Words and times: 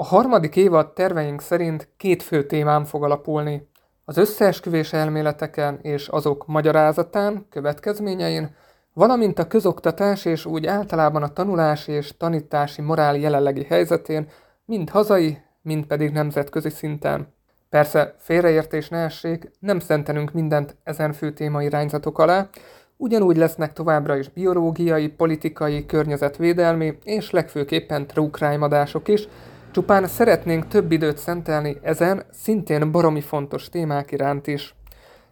A 0.00 0.04
harmadik 0.04 0.56
évad 0.56 0.92
terveink 0.92 1.40
szerint 1.40 1.88
két 1.96 2.22
fő 2.22 2.46
témán 2.46 2.84
fog 2.84 3.04
alapulni. 3.04 3.68
Az 4.04 4.16
összeesküvés 4.16 4.92
elméleteken 4.92 5.78
és 5.82 6.08
azok 6.08 6.46
magyarázatán, 6.46 7.46
következményein, 7.50 8.54
valamint 8.92 9.38
a 9.38 9.46
közoktatás 9.46 10.24
és 10.24 10.44
úgy 10.44 10.66
általában 10.66 11.22
a 11.22 11.32
tanulási 11.32 11.92
és 11.92 12.16
tanítási 12.16 12.82
morál 12.82 13.16
jelenlegi 13.16 13.64
helyzetén, 13.64 14.28
mind 14.64 14.90
hazai, 14.90 15.38
mind 15.62 15.86
pedig 15.86 16.12
nemzetközi 16.12 16.70
szinten. 16.70 17.34
Persze 17.68 18.14
félreértés 18.18 18.88
ne 18.88 18.98
essék, 18.98 19.50
nem 19.58 19.78
szentenünk 19.78 20.32
mindent 20.32 20.76
ezen 20.84 21.12
fő 21.12 21.32
téma 21.32 21.62
irányzatok 21.62 22.18
alá, 22.18 22.48
ugyanúgy 22.96 23.36
lesznek 23.36 23.72
továbbra 23.72 24.16
is 24.16 24.28
biológiai, 24.28 25.08
politikai, 25.08 25.86
környezetvédelmi 25.86 26.98
és 27.04 27.30
legfőképpen 27.30 28.06
true 28.06 28.30
crime 28.30 28.64
adások 28.64 29.08
is, 29.08 29.28
csupán 29.72 30.06
szeretnénk 30.06 30.66
több 30.66 30.92
időt 30.92 31.18
szentelni 31.18 31.78
ezen 31.82 32.22
szintén 32.30 32.90
baromi 32.90 33.20
fontos 33.20 33.68
témák 33.68 34.12
iránt 34.12 34.46
is. 34.46 34.74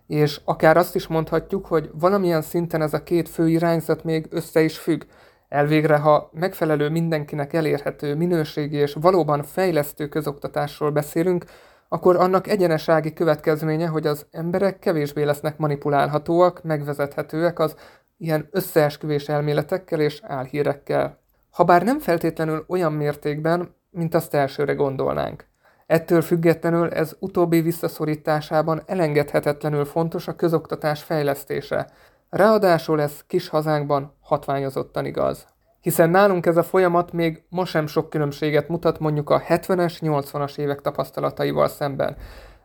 És 0.06 0.40
akár 0.44 0.76
azt 0.76 0.94
is 0.94 1.06
mondhatjuk, 1.06 1.66
hogy 1.66 1.90
valamilyen 1.92 2.42
szinten 2.42 2.82
ez 2.82 2.94
a 2.94 3.02
két 3.02 3.28
fő 3.28 3.48
irányzat 3.48 4.04
még 4.04 4.26
össze 4.30 4.60
is 4.60 4.78
függ. 4.78 5.02
Elvégre, 5.48 5.96
ha 5.96 6.30
megfelelő 6.32 6.88
mindenkinek 6.88 7.52
elérhető 7.52 8.14
minőségi 8.14 8.76
és 8.76 8.96
valóban 9.00 9.42
fejlesztő 9.42 10.08
közoktatásról 10.08 10.90
beszélünk, 10.90 11.44
akkor 11.88 12.16
annak 12.16 12.46
egyenesági 12.46 13.12
következménye, 13.12 13.86
hogy 13.86 14.06
az 14.06 14.26
emberek 14.30 14.78
kevésbé 14.78 15.22
lesznek 15.22 15.58
manipulálhatóak, 15.58 16.62
megvezethetőek 16.62 17.58
az 17.58 17.74
ilyen 18.18 18.48
összeesküvés 18.50 19.28
elméletekkel 19.28 20.00
és 20.00 20.20
álhírekkel. 20.22 21.18
Habár 21.50 21.82
nem 21.82 21.98
feltétlenül 21.98 22.64
olyan 22.68 22.92
mértékben, 22.92 23.76
mint 23.98 24.14
azt 24.14 24.34
elsőre 24.34 24.72
gondolnánk. 24.72 25.46
Ettől 25.86 26.22
függetlenül 26.22 26.88
ez 26.88 27.16
utóbbi 27.18 27.60
visszaszorításában 27.60 28.82
elengedhetetlenül 28.86 29.84
fontos 29.84 30.28
a 30.28 30.36
közoktatás 30.36 31.02
fejlesztése. 31.02 31.88
Ráadásul 32.30 33.00
ez 33.00 33.24
kis 33.26 33.48
hazánkban 33.48 34.14
hatványozottan 34.20 35.04
igaz. 35.04 35.46
Hiszen 35.80 36.10
nálunk 36.10 36.46
ez 36.46 36.56
a 36.56 36.62
folyamat 36.62 37.12
még 37.12 37.42
ma 37.48 37.64
sem 37.64 37.86
sok 37.86 38.10
különbséget 38.10 38.68
mutat 38.68 38.98
mondjuk 38.98 39.30
a 39.30 39.40
70-es, 39.40 39.98
80-as 40.00 40.58
évek 40.58 40.80
tapasztalataival 40.80 41.68
szemben. 41.68 42.16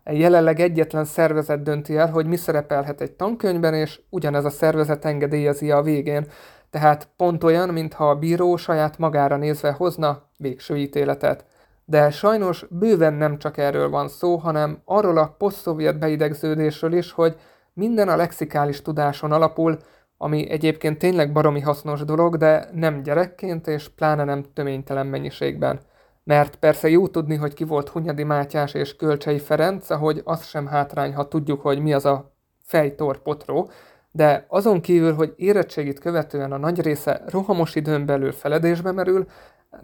Jelenleg 0.06 0.60
egyetlen 0.60 1.06
szervezet 1.06 1.64
dönti 1.64 1.98
el, 1.98 2.10
hogy 2.10 2.26
mi 2.26 2.36
szerepelhet 2.36 3.02
egy 3.02 3.12
tankönyvben, 3.12 3.74
és 3.74 4.02
ugyanez 4.10 4.46
a 4.46 4.50
szervezet 4.50 5.06
engedélyezi 5.06 5.72
a 5.72 5.82
végén, 5.82 6.28
tehát 6.74 7.10
pont 7.18 7.44
olyan, 7.44 7.70
mintha 7.70 8.10
a 8.10 8.16
bíró 8.16 8.56
saját 8.56 8.98
magára 8.98 9.38
nézve 9.38 9.72
hozna 9.72 10.22
végső 10.38 10.78
ítéletet. 10.78 11.46
De 11.86 12.12
sajnos 12.12 12.66
bőven 12.70 13.14
nem 13.14 13.38
csak 13.38 13.58
erről 13.58 13.90
van 13.90 14.08
szó, 14.08 14.36
hanem 14.36 14.82
arról 14.86 15.18
a 15.18 15.36
posztszovjet 15.38 16.00
beidegződésről 16.00 16.94
is, 16.94 17.12
hogy 17.12 17.36
minden 17.74 18.10
a 18.10 18.16
lexikális 18.16 18.82
tudáson 18.82 19.32
alapul, 19.32 19.78
ami 20.18 20.50
egyébként 20.50 20.98
tényleg 20.98 21.32
baromi 21.32 21.60
hasznos 21.60 22.06
dolog, 22.06 22.38
de 22.38 22.70
nem 22.72 23.04
gyerekként 23.04 23.68
és 23.68 23.90
pláne 23.90 24.24
nem 24.24 24.44
töménytelen 24.54 25.08
mennyiségben. 25.08 25.80
Mert 26.24 26.56
persze 26.56 26.90
jó 26.90 27.08
tudni, 27.08 27.36
hogy 27.36 27.54
ki 27.54 27.64
volt 27.64 27.90
Hunyadi 27.90 28.24
Mátyás 28.24 28.74
és 28.74 28.96
Kölcsei 28.96 29.40
Ferenc, 29.40 29.90
ahogy 29.90 30.22
az 30.24 30.46
sem 30.46 30.68
hátrány, 30.68 31.14
ha 31.14 31.28
tudjuk, 31.28 31.62
hogy 31.62 31.80
mi 31.80 31.94
az 31.94 32.06
a 32.06 32.34
fejtor 32.62 33.22
potró, 33.22 33.70
de 34.16 34.46
azon 34.48 34.82
kívül, 34.82 35.14
hogy 35.14 35.34
érettségit 35.36 36.00
követően 36.00 36.52
a 36.52 36.58
nagy 36.58 36.82
része 36.82 37.22
rohamos 37.28 37.76
időn 37.76 38.06
belül 38.06 38.32
feledésbe 38.32 38.92
merül, 38.92 39.26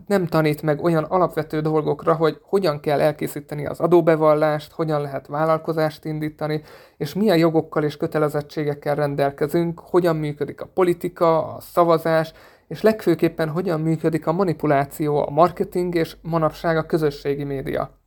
nem 0.07 0.27
tanít 0.27 0.61
meg 0.61 0.83
olyan 0.83 1.03
alapvető 1.03 1.61
dolgokra, 1.61 2.13
hogy 2.13 2.39
hogyan 2.41 2.79
kell 2.79 2.99
elkészíteni 2.99 3.65
az 3.65 3.79
adóbevallást, 3.79 4.71
hogyan 4.71 5.01
lehet 5.01 5.27
vállalkozást 5.27 6.05
indítani, 6.05 6.61
és 6.97 7.13
milyen 7.13 7.37
jogokkal 7.37 7.83
és 7.83 7.97
kötelezettségekkel 7.97 8.95
rendelkezünk, 8.95 9.79
hogyan 9.79 10.15
működik 10.15 10.61
a 10.61 10.69
politika, 10.73 11.55
a 11.55 11.59
szavazás, 11.59 12.33
és 12.67 12.81
legfőképpen 12.81 13.49
hogyan 13.49 13.81
működik 13.81 14.27
a 14.27 14.31
manipuláció, 14.31 15.17
a 15.27 15.29
marketing 15.29 15.95
és 15.95 16.17
manapság 16.21 16.77
a 16.77 16.85
közösségi 16.85 17.43
média. 17.43 17.98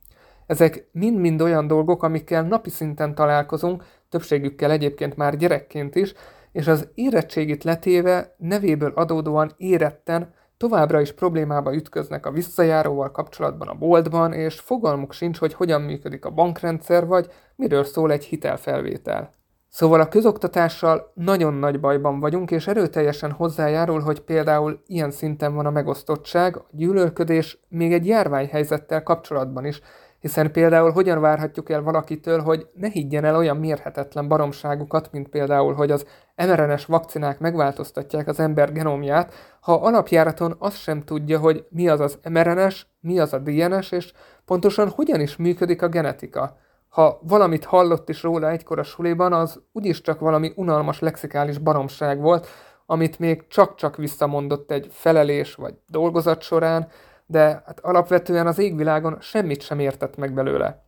Ezek 0.45 0.87
mind-mind 0.91 1.41
olyan 1.41 1.67
dolgok, 1.67 2.03
amikkel 2.03 2.43
napi 2.43 2.69
szinten 2.69 3.15
találkozunk, 3.15 3.83
többségükkel 4.09 4.71
egyébként 4.71 5.15
már 5.15 5.37
gyerekként 5.37 5.95
is, 5.95 6.13
és 6.51 6.67
az 6.67 6.87
érettségit 6.93 7.63
letéve 7.63 8.35
nevéből 8.37 8.91
adódóan 8.95 9.51
éretten 9.57 10.33
továbbra 10.57 11.01
is 11.01 11.11
problémába 11.11 11.75
ütköznek 11.75 12.25
a 12.25 12.31
visszajáróval 12.31 13.11
kapcsolatban 13.11 13.67
a 13.67 13.73
boltban, 13.73 14.33
és 14.33 14.59
fogalmuk 14.59 15.13
sincs, 15.13 15.37
hogy 15.37 15.53
hogyan 15.53 15.81
működik 15.81 16.25
a 16.25 16.31
bankrendszer, 16.31 17.05
vagy 17.05 17.27
miről 17.55 17.83
szól 17.83 18.11
egy 18.11 18.23
hitelfelvétel. 18.23 19.31
Szóval 19.69 19.99
a 20.01 20.07
közoktatással 20.07 21.11
nagyon 21.13 21.53
nagy 21.53 21.79
bajban 21.79 22.19
vagyunk, 22.19 22.51
és 22.51 22.67
erőteljesen 22.67 23.31
hozzájárul, 23.31 23.99
hogy 23.99 24.19
például 24.19 24.81
ilyen 24.85 25.11
szinten 25.11 25.55
van 25.55 25.65
a 25.65 25.71
megosztottság, 25.71 26.57
a 26.57 26.65
gyűlölködés 26.71 27.59
még 27.67 27.93
egy 27.93 28.07
járványhelyzettel 28.07 29.03
kapcsolatban 29.03 29.65
is, 29.65 29.81
hiszen 30.23 30.51
például 30.51 30.91
hogyan 30.91 31.21
várhatjuk 31.21 31.69
el 31.69 31.81
valakitől, 31.81 32.41
hogy 32.41 32.67
ne 32.73 32.89
higgyen 32.89 33.25
el 33.25 33.35
olyan 33.35 33.57
mérhetetlen 33.57 34.27
baromságukat, 34.27 35.11
mint 35.11 35.27
például, 35.27 35.73
hogy 35.73 35.91
az 35.91 36.05
mRNS 36.35 36.85
vakcinák 36.85 37.39
megváltoztatják 37.39 38.27
az 38.27 38.39
ember 38.39 38.71
genomját, 38.71 39.33
ha 39.59 39.73
alapjáraton 39.73 40.55
azt 40.59 40.77
sem 40.77 41.01
tudja, 41.01 41.39
hogy 41.39 41.65
mi 41.69 41.87
az 41.87 41.99
az 41.99 42.19
mRNS, 42.29 42.87
mi 42.99 43.19
az 43.19 43.33
a 43.33 43.39
DNS, 43.39 43.91
és 43.91 44.13
pontosan 44.45 44.89
hogyan 44.89 45.19
is 45.19 45.35
működik 45.35 45.81
a 45.81 45.87
genetika. 45.87 46.57
Ha 46.89 47.19
valamit 47.21 47.65
hallott 47.65 48.09
is 48.09 48.23
róla 48.23 48.49
egykor 48.49 48.79
a 48.79 48.83
suliban, 48.83 49.33
az 49.33 49.61
úgyis 49.71 50.01
csak 50.01 50.19
valami 50.19 50.51
unalmas 50.55 50.99
lexikális 50.99 51.57
baromság 51.57 52.21
volt, 52.21 52.47
amit 52.85 53.19
még 53.19 53.47
csak-csak 53.47 53.95
visszamondott 53.95 54.71
egy 54.71 54.87
felelés 54.91 55.55
vagy 55.55 55.73
dolgozat 55.87 56.41
során, 56.41 56.87
de 57.25 57.63
hát 57.65 57.79
alapvetően 57.81 58.47
az 58.47 58.59
égvilágon 58.59 59.17
semmit 59.21 59.61
sem 59.61 59.79
értett 59.79 60.17
meg 60.17 60.33
belőle. 60.33 60.83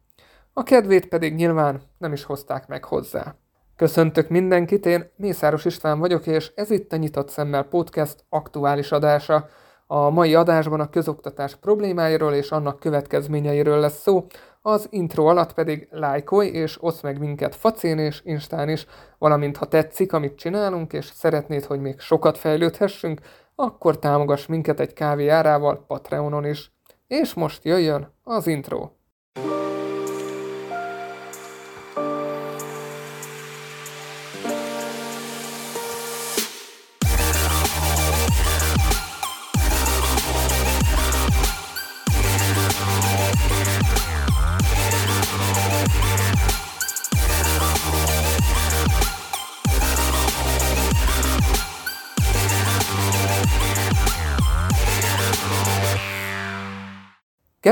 A 0.54 0.64
kedvét 0.64 1.08
pedig 1.08 1.36
nyilván 1.36 1.82
nem 1.98 2.14
is 2.14 2.24
hozták 2.24 2.68
meg 2.68 2.84
hozzá. 2.84 3.36
Köszöntök 3.76 4.30
mindenkit, 4.30 4.86
én 4.86 5.12
Mészáros 5.16 5.66
István 5.66 6.00
vagyok, 6.00 6.28
és 6.28 6.52
ez 6.56 6.70
itt 6.70 6.94
a 6.94 6.96
Nyitott 6.96 7.30
Szemmel 7.30 7.64
Podcast 7.64 8.26
aktuális 8.30 8.92
adása. 8.92 9.48
A 9.88 10.10
mai 10.10 10.36
adásban 10.36 10.80
a 10.80 10.90
közoktatás 10.90 11.56
problémáiról 11.56 12.34
és 12.34 12.52
annak 12.52 12.80
következményeiről 12.80 13.80
lesz 13.80 14.02
szó, 14.02 14.26
az 14.62 14.88
intro 14.90 15.26
alatt 15.26 15.54
pedig 15.54 15.88
lájkolj 15.92 16.48
és 16.48 16.84
oszd 16.84 17.04
meg 17.04 17.20
minket 17.20 17.56
facén 17.56 17.98
és 17.98 18.22
instán 18.24 18.70
is, 18.70 18.86
valamint 19.18 19.58
ha 19.58 19.66
tetszik, 19.66 20.14
amit 20.14 20.38
csinálunk, 20.38 20.94
és 20.94 21.06
szeretnéd, 21.06 21.66
hogy 21.66 21.80
még 21.80 22.00
sokat 22.00 22.38
fejlődhessünk, 22.38 23.20
akkor 23.56 24.00
támogass 24.00 24.46
minket 24.46 24.80
egy 24.80 24.94
kávé 24.94 25.28
árával 25.28 25.86
Patreonon 25.88 26.46
is. 26.46 26.74
És 27.08 27.34
most 27.34 27.64
jöjjön 27.64 28.14
az 28.24 28.48
intro. 28.48 28.90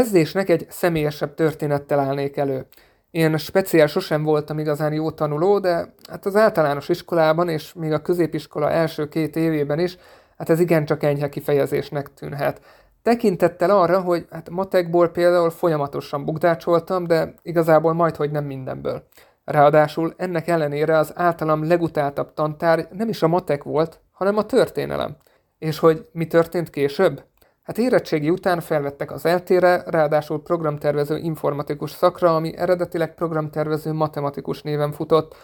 Kezdésnek 0.04 0.50
egy 0.50 0.66
személyesebb 0.70 1.34
történettel 1.34 2.00
állnék 2.00 2.38
elő. 2.38 2.66
Én 3.12 3.38
speciál 3.38 3.88
sosem 3.88 4.24
voltam 4.24 4.60
igazán 4.60 4.94
jó 4.94 5.12
tanuló, 5.12 5.60
de 5.60 5.94
hát 6.10 6.26
az 6.26 6.36
általános 6.36 6.90
iskolában 6.90 7.50
és 7.50 7.74
még 7.74 7.92
a 7.92 8.02
középiskola 8.02 8.72
első 8.72 9.08
két 9.08 9.36
évében 9.36 9.80
is, 9.80 9.98
hát 10.38 10.50
ez 10.50 10.60
igencsak 10.60 11.04
enyhe 11.04 11.30
kifejezésnek 11.30 12.14
tűnhet. 12.14 12.62
Tekintettel 13.04 13.70
arra, 13.70 14.02
hogy 14.02 14.28
hát 14.32 14.50
matekból 14.50 15.10
például 15.10 15.50
folyamatosan 15.50 16.26
bukdácsoltam, 16.26 17.08
de 17.08 17.34
igazából 17.42 17.94
majd, 17.94 18.16
hogy 18.16 18.32
nem 18.32 18.46
mindenből. 18.46 19.08
Ráadásul 19.46 20.14
ennek 20.18 20.48
ellenére 20.48 20.98
az 20.98 21.12
általam 21.16 21.68
legutáltabb 21.68 22.34
tantár 22.34 22.88
nem 22.92 23.10
is 23.10 23.24
a 23.24 23.28
matek 23.28 23.64
volt, 23.64 24.00
hanem 24.12 24.38
a 24.38 24.46
történelem. 24.46 25.16
És 25.60 25.80
hogy 25.80 26.10
mi 26.12 26.28
történt 26.28 26.70
később? 26.70 27.24
Hát 27.64 27.78
érettségi 27.78 28.30
után 28.30 28.60
felvettek 28.60 29.12
az 29.12 29.26
eltére, 29.26 29.84
ráadásul 29.86 30.42
programtervező 30.42 31.18
informatikus 31.18 31.92
szakra, 31.92 32.36
ami 32.36 32.58
eredetileg 32.58 33.14
programtervező 33.14 33.94
matematikus 33.94 34.62
néven 34.62 34.92
futott. 34.92 35.36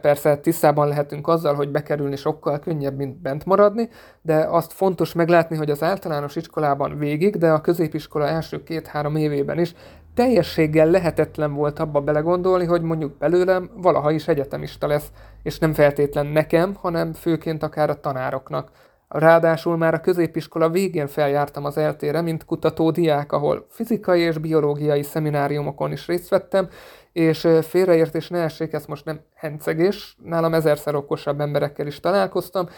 Persze 0.00 0.36
tisztában 0.36 0.88
lehetünk 0.88 1.28
azzal, 1.28 1.54
hogy 1.54 1.70
bekerülni 1.70 2.16
sokkal 2.16 2.58
könnyebb, 2.58 2.96
mint 2.96 3.16
bent 3.16 3.44
maradni, 3.44 3.88
de 4.22 4.36
azt 4.36 4.72
fontos 4.72 5.12
meglátni, 5.12 5.56
hogy 5.56 5.70
az 5.70 5.82
általános 5.82 6.36
iskolában 6.36 6.98
végig, 6.98 7.36
de 7.36 7.50
a 7.50 7.60
középiskola 7.60 8.26
első 8.26 8.62
két-három 8.62 9.16
évében 9.16 9.58
is 9.58 9.74
teljességgel 10.14 10.90
lehetetlen 10.90 11.54
volt 11.54 11.78
abba 11.78 12.00
belegondolni, 12.00 12.64
hogy 12.64 12.82
mondjuk 12.82 13.18
belőlem 13.18 13.70
valaha 13.76 14.10
is 14.10 14.28
egyetemista 14.28 14.86
lesz, 14.86 15.12
és 15.42 15.58
nem 15.58 15.72
feltétlen 15.72 16.26
nekem, 16.26 16.74
hanem 16.74 17.12
főként 17.12 17.62
akár 17.62 17.90
a 17.90 18.00
tanároknak. 18.00 18.70
Ráadásul 19.08 19.76
már 19.76 19.94
a 19.94 20.00
középiskola 20.00 20.70
végén 20.70 21.06
feljártam 21.06 21.64
az 21.64 21.76
eltére, 21.76 22.20
mint 22.20 22.44
kutató 22.44 22.90
diák, 22.90 23.32
ahol 23.32 23.66
fizikai 23.68 24.20
és 24.20 24.38
biológiai 24.38 25.02
szemináriumokon 25.02 25.92
is 25.92 26.06
részt 26.06 26.28
vettem, 26.28 26.68
és 27.12 27.48
félreértés 27.62 28.28
ne 28.28 28.42
essék, 28.42 28.72
ez 28.72 28.86
most 28.86 29.04
nem 29.04 29.20
hencegés, 29.34 30.16
nálam 30.24 30.54
ezerszer 30.54 30.94
okosabb 30.94 31.40
emberekkel 31.40 31.86
is 31.86 32.00
találkoztam, 32.00 32.68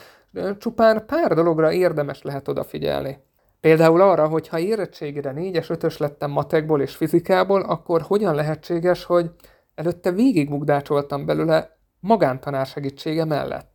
csupán 0.58 1.06
pár 1.06 1.34
dologra 1.34 1.72
érdemes 1.72 2.22
lehet 2.22 2.48
odafigyelni. 2.48 3.18
Például 3.60 4.00
arra, 4.00 4.28
hogy 4.28 4.48
ha 4.48 4.58
érettségére 4.58 5.32
4-es, 5.36 5.66
5-ös 5.68 5.98
lettem 5.98 6.30
matekból 6.30 6.80
és 6.80 6.96
fizikából, 6.96 7.60
akkor 7.60 8.02
hogyan 8.02 8.34
lehetséges, 8.34 9.04
hogy 9.04 9.30
előtte 9.74 10.10
végigmugdácsoltam 10.10 11.26
belőle 11.26 11.78
magántanár 12.00 12.66
segítsége 12.66 13.24
mellett. 13.24 13.69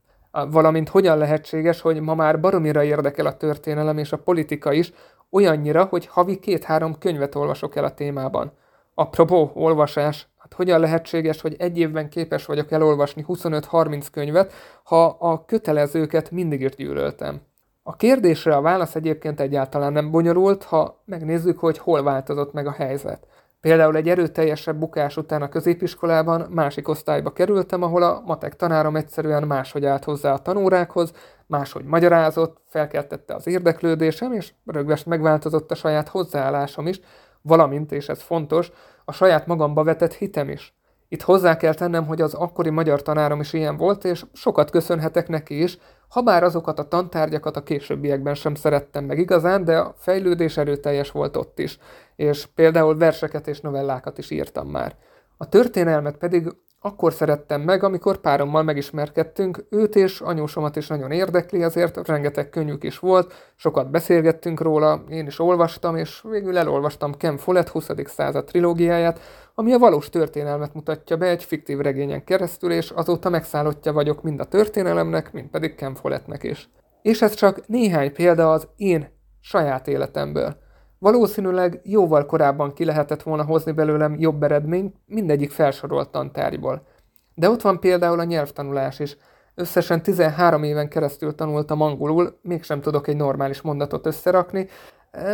Valamint 0.50 0.90
hogyan 0.90 1.18
lehetséges, 1.18 1.82
hogy 1.82 2.00
ma 2.00 2.16
már 2.16 2.40
baromira 2.40 2.84
érdekel 2.84 3.26
a 3.26 3.38
történelem 3.38 3.98
és 3.98 4.12
a 4.12 4.18
politika 4.18 4.74
is, 4.74 4.94
olyannyira, 5.30 5.84
hogy 5.84 6.06
havi 6.06 6.40
két-három 6.40 6.98
könyvet 6.98 7.36
olvasok 7.36 7.76
el 7.76 7.84
a 7.84 7.94
témában. 7.94 8.52
Apropó, 8.94 9.52
olvasás, 9.54 10.28
hát 10.38 10.54
hogyan 10.54 10.80
lehetséges, 10.80 11.42
hogy 11.42 11.56
egy 11.60 11.78
évben 11.78 12.10
képes 12.10 12.46
vagyok 12.46 12.72
elolvasni 12.72 13.26
25-30 13.28 14.06
könyvet, 14.12 14.54
ha 14.84 15.06
a 15.06 15.46
kötelezőket 15.46 16.32
mindig 16.32 16.62
is 16.62 16.76
gyűlöltem. 16.76 17.42
A 17.84 17.96
kérdésre 17.96 18.56
a 18.56 18.62
válasz 18.62 18.96
egyébként 18.96 19.40
egyáltalán 19.40 19.94
nem 19.94 20.12
bonyolult, 20.12 20.64
ha 20.64 21.02
megnézzük, 21.06 21.60
hogy 21.60 21.78
hol 21.78 22.04
változott 22.04 22.54
meg 22.54 22.68
a 22.68 22.72
helyzet. 22.72 23.28
Például 23.66 23.96
egy 23.96 24.10
erőteljesebb 24.10 24.78
bukás 24.78 25.18
után 25.18 25.42
a 25.42 25.50
középiskolában 25.50 26.48
másik 26.50 26.88
osztályba 26.88 27.34
kerültem, 27.34 27.82
ahol 27.82 28.04
a 28.04 28.22
matek 28.26 28.56
tanárom 28.56 28.96
egyszerűen 28.96 29.44
máshogy 29.44 29.86
állt 29.86 30.04
hozzá 30.04 30.34
a 30.34 30.42
tanórákhoz, 30.42 31.12
máshogy 31.48 31.86
magyarázott, 31.86 32.58
felkeltette 32.68 33.34
az 33.34 33.48
érdeklődésem, 33.48 34.34
és 34.34 34.54
rögvest 34.66 35.06
megváltozott 35.06 35.72
a 35.72 35.76
saját 35.76 36.08
hozzáállásom 36.08 36.88
is, 36.88 37.00
valamint, 37.42 37.92
és 37.92 38.08
ez 38.08 38.22
fontos, 38.22 38.72
a 39.06 39.12
saját 39.12 39.48
magamba 39.48 39.84
vetett 39.84 40.14
hitem 40.14 40.50
is. 40.50 40.76
Itt 41.08 41.22
hozzá 41.22 41.58
kell 41.58 41.74
tennem, 41.74 42.06
hogy 42.06 42.22
az 42.22 42.34
akkori 42.34 42.70
magyar 42.70 43.02
tanárom 43.02 43.40
is 43.40 43.54
ilyen 43.54 43.78
volt, 43.78 44.04
és 44.04 44.26
sokat 44.34 44.70
köszönhetek 44.70 45.28
neki 45.28 45.64
is, 45.64 45.78
Habár 46.08 46.44
azokat 46.44 46.80
a 46.80 46.88
tantárgyakat 46.88 47.58
a 47.58 47.64
későbbiekben 47.64 48.36
sem 48.36 48.56
szerettem 48.56 49.06
meg 49.06 49.20
igazán, 49.20 49.64
de 49.64 49.78
a 49.78 49.94
fejlődés 49.98 50.58
erőteljes 50.58 51.12
volt 51.12 51.38
ott 51.38 51.60
is, 51.60 51.80
és 52.16 52.46
például 52.46 52.98
verseket 52.98 53.48
és 53.48 53.62
novellákat 53.62 54.18
is 54.18 54.30
írtam 54.30 54.68
már. 54.68 54.96
A 55.38 55.50
történelmet 55.50 56.18
pedig 56.18 56.56
akkor 56.86 57.14
szerettem 57.14 57.62
meg, 57.62 57.84
amikor 57.84 58.18
párommal 58.18 58.64
megismerkedtünk, 58.64 59.66
őt 59.70 59.96
és 59.96 60.22
anyósomat 60.22 60.76
is 60.76 60.88
nagyon 60.88 61.12
érdekli, 61.12 61.64
azért 61.64 62.08
rengeteg 62.08 62.50
könyvük 62.50 62.84
is 62.84 63.00
volt, 63.00 63.34
sokat 63.56 63.90
beszélgettünk 63.90 64.62
róla, 64.62 65.04
én 65.10 65.26
is 65.26 65.40
olvastam, 65.40 65.96
és 65.96 66.22
végül 66.30 66.58
elolvastam 66.58 67.18
Ken 67.18 67.38
Follett 67.38 67.70
20. 67.70 67.90
század 68.06 68.46
trilógiáját, 68.46 69.20
ami 69.56 69.74
a 69.74 69.78
valós 69.78 70.10
történelmet 70.10 70.74
mutatja 70.74 71.18
be 71.18 71.26
egy 71.26 71.44
fiktív 71.44 71.78
regényen 71.78 72.24
keresztül, 72.24 72.72
és 72.72 72.90
azóta 72.90 73.30
megszállottja 73.30 73.94
vagyok 73.94 74.22
mind 74.22 74.40
a 74.40 74.46
történelemnek, 74.46 75.32
mind 75.32 75.48
pedig 75.48 75.76
Ken 75.76 75.96
Follettnek 75.96 76.44
is. 76.44 76.70
És 77.02 77.22
ez 77.22 77.34
csak 77.34 77.68
néhány 77.68 78.14
példa 78.14 78.52
az 78.52 78.68
én 78.76 79.10
saját 79.42 79.88
életemből. 79.88 80.64
Valószínűleg 81.00 81.80
jóval 81.84 82.26
korábban 82.26 82.74
ki 82.74 82.86
lehetett 82.86 83.24
volna 83.24 83.44
hozni 83.44 83.72
belőlem 83.72 84.16
jobb 84.20 84.44
eredményt 84.44 84.96
mindegyik 85.06 85.52
felsorolt 85.52 86.10
tantárgyból. 86.10 86.88
De 87.36 87.50
ott 87.50 87.62
van 87.62 87.80
például 87.80 88.20
a 88.20 88.24
nyelvtanulás 88.24 89.00
is. 89.00 89.18
Összesen 89.56 90.02
13 90.02 90.64
éven 90.64 90.90
keresztül 90.90 91.36
tanultam 91.36 91.82
angolul, 91.82 92.40
mégsem 92.42 92.82
tudok 92.82 93.08
egy 93.08 93.16
normális 93.16 93.62
mondatot 93.62 94.06
összerakni, 94.06 94.68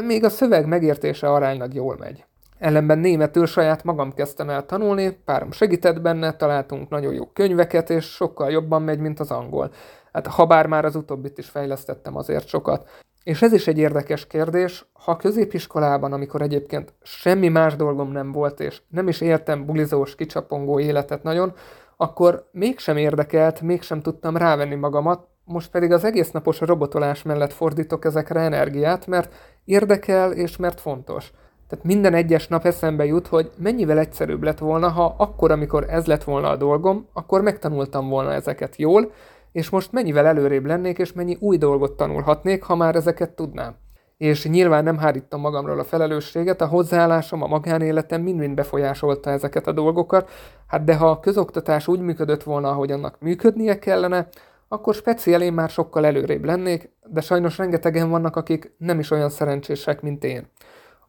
még 0.05 0.23
a 0.23 0.29
szöveg 0.29 0.65
megértése 0.65 1.31
aránylag 1.31 1.73
jól 1.73 1.95
megy. 1.99 2.25
Ellenben 2.59 2.99
németül 2.99 3.45
saját 3.45 3.83
magam 3.83 4.13
kezdtem 4.13 4.49
el 4.49 4.65
tanulni, 4.65 5.11
párom 5.25 5.51
segített 5.51 6.01
benne, 6.01 6.31
találtunk 6.31 6.89
nagyon 6.89 7.13
jó 7.13 7.25
könyveket, 7.25 7.89
és 7.89 8.05
sokkal 8.05 8.51
jobban 8.51 8.81
megy, 8.81 8.99
mint 8.99 9.19
az 9.19 9.31
angol. 9.31 9.71
Hát 10.13 10.27
ha 10.27 10.45
bár 10.45 10.67
már 10.67 10.85
az 10.85 10.95
utóbbit 10.95 11.37
is 11.37 11.49
fejlesztettem 11.49 12.15
azért 12.15 12.47
sokat. 12.47 12.89
És 13.23 13.41
ez 13.41 13.53
is 13.53 13.68
egy 13.68 13.77
érdekes 13.77 14.27
kérdés, 14.27 14.85
ha 14.94 15.15
középiskolában, 15.15 16.13
amikor 16.13 16.41
egyébként 16.41 16.94
semmi 17.01 17.47
más 17.47 17.75
dolgom 17.75 18.12
nem 18.12 18.31
volt, 18.31 18.59
és 18.59 18.81
nem 18.88 19.07
is 19.07 19.21
éltem 19.21 19.65
bulizós, 19.65 20.15
kicsapongó 20.15 20.79
életet 20.79 21.23
nagyon, 21.23 21.53
akkor 21.97 22.50
mégsem 22.51 22.97
érdekelt, 22.97 23.62
mégsem 23.62 24.01
tudtam 24.01 24.38
rávenni 24.38 24.75
magamat, 24.75 25.27
most 25.44 25.71
pedig 25.71 25.91
az 25.91 26.03
egész 26.03 26.31
napos 26.31 26.59
robotolás 26.59 27.23
mellett 27.23 27.53
fordítok 27.53 28.06
ezekre 28.06 28.39
energiát, 28.39 29.07
mert 29.07 29.33
érdekel 29.65 30.31
és 30.31 30.57
mert 30.57 30.81
fontos. 30.81 31.31
Tehát 31.68 31.85
minden 31.85 32.13
egyes 32.13 32.47
nap 32.47 32.65
eszembe 32.65 33.06
jut, 33.06 33.27
hogy 33.27 33.51
mennyivel 33.57 34.00
egyszerűbb 34.00 34.44
lett 34.44 34.57
volna, 34.57 34.89
ha 34.89 35.15
akkor, 35.18 35.51
amikor 35.51 35.85
ez 35.89 36.06
lett 36.06 36.23
volna 36.23 36.50
a 36.50 36.56
dolgom, 36.56 37.07
akkor 37.13 37.41
megtanultam 37.41 38.09
volna 38.09 38.33
ezeket 38.33 38.75
jól, 38.75 39.12
és 39.51 39.69
most 39.69 39.92
mennyivel 39.92 40.25
előrébb 40.25 40.65
lennék, 40.65 40.98
és 40.98 41.13
mennyi 41.13 41.38
új 41.39 41.57
dolgot 41.57 41.98
tanulhatnék, 41.98 42.63
ha 42.63 42.75
már 42.75 42.95
ezeket 42.95 43.31
tudnám. 43.31 43.75
És 44.18 44.48
nyilván 44.48 44.83
nem 44.83 44.98
hárítom 44.98 45.42
magamról 45.42 45.80
a 45.80 45.83
felelősséget, 45.83 46.62
a 46.62 46.68
hozzáállásom, 46.68 47.42
a 47.42 47.48
magánéletem 47.48 48.21
mind-mind 48.21 48.56
befolyásolta 48.56 49.30
ezeket 49.30 49.68
a 49.68 49.71
dolgokat, 49.71 50.30
hát 50.68 50.83
de 50.83 50.95
ha 50.95 51.09
a 51.09 51.19
közoktatás 51.19 51.88
úgy 51.88 52.00
működött 52.00 52.44
volna, 52.44 52.69
ahogy 52.69 52.92
annak 52.92 53.19
működnie 53.19 53.80
kellene, 53.80 54.27
akkor 54.68 54.95
speciál 54.95 55.42
én 55.42 55.54
már 55.54 55.69
sokkal 55.69 56.06
előrébb 56.06 56.45
lennék, 56.45 56.92
de 57.06 57.21
sajnos 57.21 57.57
rengetegen 57.57 58.09
vannak, 58.09 58.36
akik 58.36 58.75
nem 58.77 59.00
is 59.00 59.12
olyan 59.12 59.30
szerencsések, 59.30 60.01
mint 60.01 60.24
én 60.24 60.47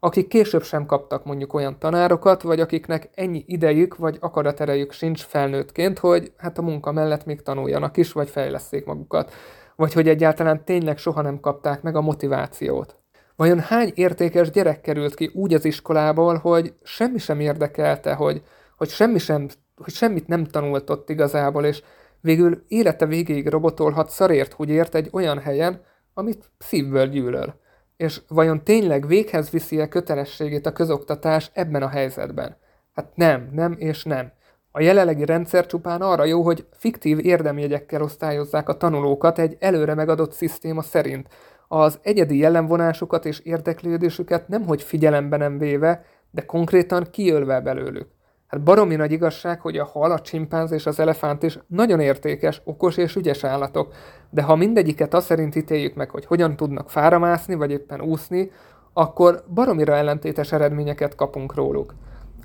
akik 0.04 0.28
később 0.28 0.62
sem 0.62 0.86
kaptak 0.86 1.24
mondjuk 1.24 1.54
olyan 1.54 1.78
tanárokat, 1.78 2.42
vagy 2.42 2.60
akiknek 2.60 3.10
ennyi 3.14 3.44
idejük 3.46 3.96
vagy 3.96 4.16
akaraterejük 4.20 4.92
sincs 4.92 5.22
felnőttként, 5.22 5.98
hogy 5.98 6.32
hát 6.36 6.58
a 6.58 6.62
munka 6.62 6.92
mellett 6.92 7.24
még 7.24 7.42
tanuljanak 7.42 7.96
is, 7.96 8.12
vagy 8.12 8.28
fejleszték 8.28 8.84
magukat, 8.84 9.32
vagy 9.76 9.92
hogy 9.92 10.08
egyáltalán 10.08 10.64
tényleg 10.64 10.98
soha 10.98 11.22
nem 11.22 11.40
kapták 11.40 11.82
meg 11.82 11.96
a 11.96 12.00
motivációt. 12.00 12.96
Vajon 13.36 13.60
hány 13.60 13.92
értékes 13.94 14.50
gyerek 14.50 14.80
került 14.80 15.14
ki 15.14 15.30
úgy 15.34 15.54
az 15.54 15.64
iskolából, 15.64 16.36
hogy 16.36 16.74
semmi 16.82 17.18
sem 17.18 17.40
érdekelte, 17.40 18.14
hogy, 18.14 18.42
hogy, 18.76 18.88
semmi 18.88 19.18
sem, 19.18 19.48
hogy 19.76 19.92
semmit 19.92 20.26
nem 20.26 20.44
tanult 20.44 20.90
ott 20.90 21.10
igazából, 21.10 21.64
és 21.64 21.82
végül 22.20 22.64
élete 22.68 23.06
végéig 23.06 23.48
robotolhat 23.48 24.10
szarért, 24.10 24.52
hogy 24.52 24.68
ért 24.68 24.94
egy 24.94 25.08
olyan 25.12 25.38
helyen, 25.38 25.82
amit 26.14 26.50
szívből 26.58 27.06
gyűlöl 27.06 27.60
és 28.02 28.20
vajon 28.28 28.64
tényleg 28.64 29.06
véghez 29.06 29.50
viszi-e 29.50 29.88
kötelességét 29.88 30.66
a 30.66 30.72
közoktatás 30.72 31.50
ebben 31.54 31.82
a 31.82 31.88
helyzetben? 31.88 32.56
Hát 32.94 33.06
nem, 33.14 33.48
nem 33.52 33.74
és 33.78 34.04
nem. 34.04 34.32
A 34.70 34.80
jelenlegi 34.80 35.24
rendszer 35.24 35.66
csupán 35.66 36.00
arra 36.00 36.24
jó, 36.24 36.42
hogy 36.42 36.66
fiktív 36.72 37.18
érdemjegyekkel 37.26 38.02
osztályozzák 38.02 38.68
a 38.68 38.76
tanulókat 38.76 39.38
egy 39.38 39.56
előre 39.60 39.94
megadott 39.94 40.32
szisztéma 40.32 40.82
szerint. 40.82 41.28
Az 41.68 41.98
egyedi 42.02 42.38
jellemvonásukat 42.38 43.24
és 43.24 43.38
érdeklődésüket 43.38 44.48
nemhogy 44.48 44.82
figyelembe 44.82 45.36
nem 45.36 45.58
véve, 45.58 46.04
de 46.30 46.44
konkrétan 46.44 47.06
kiölve 47.10 47.60
belőlük. 47.60 48.08
Hát 48.52 48.62
baromi 48.62 48.96
nagy 48.96 49.12
igazság, 49.12 49.60
hogy 49.60 49.76
a 49.78 49.84
hal, 49.84 50.10
a 50.10 50.20
csimpánz 50.20 50.72
és 50.72 50.86
az 50.86 51.00
elefánt 51.00 51.42
is 51.42 51.58
nagyon 51.66 52.00
értékes, 52.00 52.60
okos 52.64 52.96
és 52.96 53.16
ügyes 53.16 53.44
állatok, 53.44 53.94
de 54.30 54.42
ha 54.42 54.56
mindegyiket 54.56 55.14
azt 55.14 55.26
szerint 55.26 55.54
ítéljük 55.56 55.94
meg, 55.94 56.10
hogy 56.10 56.24
hogyan 56.24 56.56
tudnak 56.56 56.90
fáramászni, 56.90 57.54
vagy 57.54 57.70
éppen 57.70 58.00
úszni, 58.00 58.50
akkor 58.92 59.44
baromira 59.54 59.94
ellentétes 59.94 60.52
eredményeket 60.52 61.14
kapunk 61.14 61.54
róluk. 61.54 61.94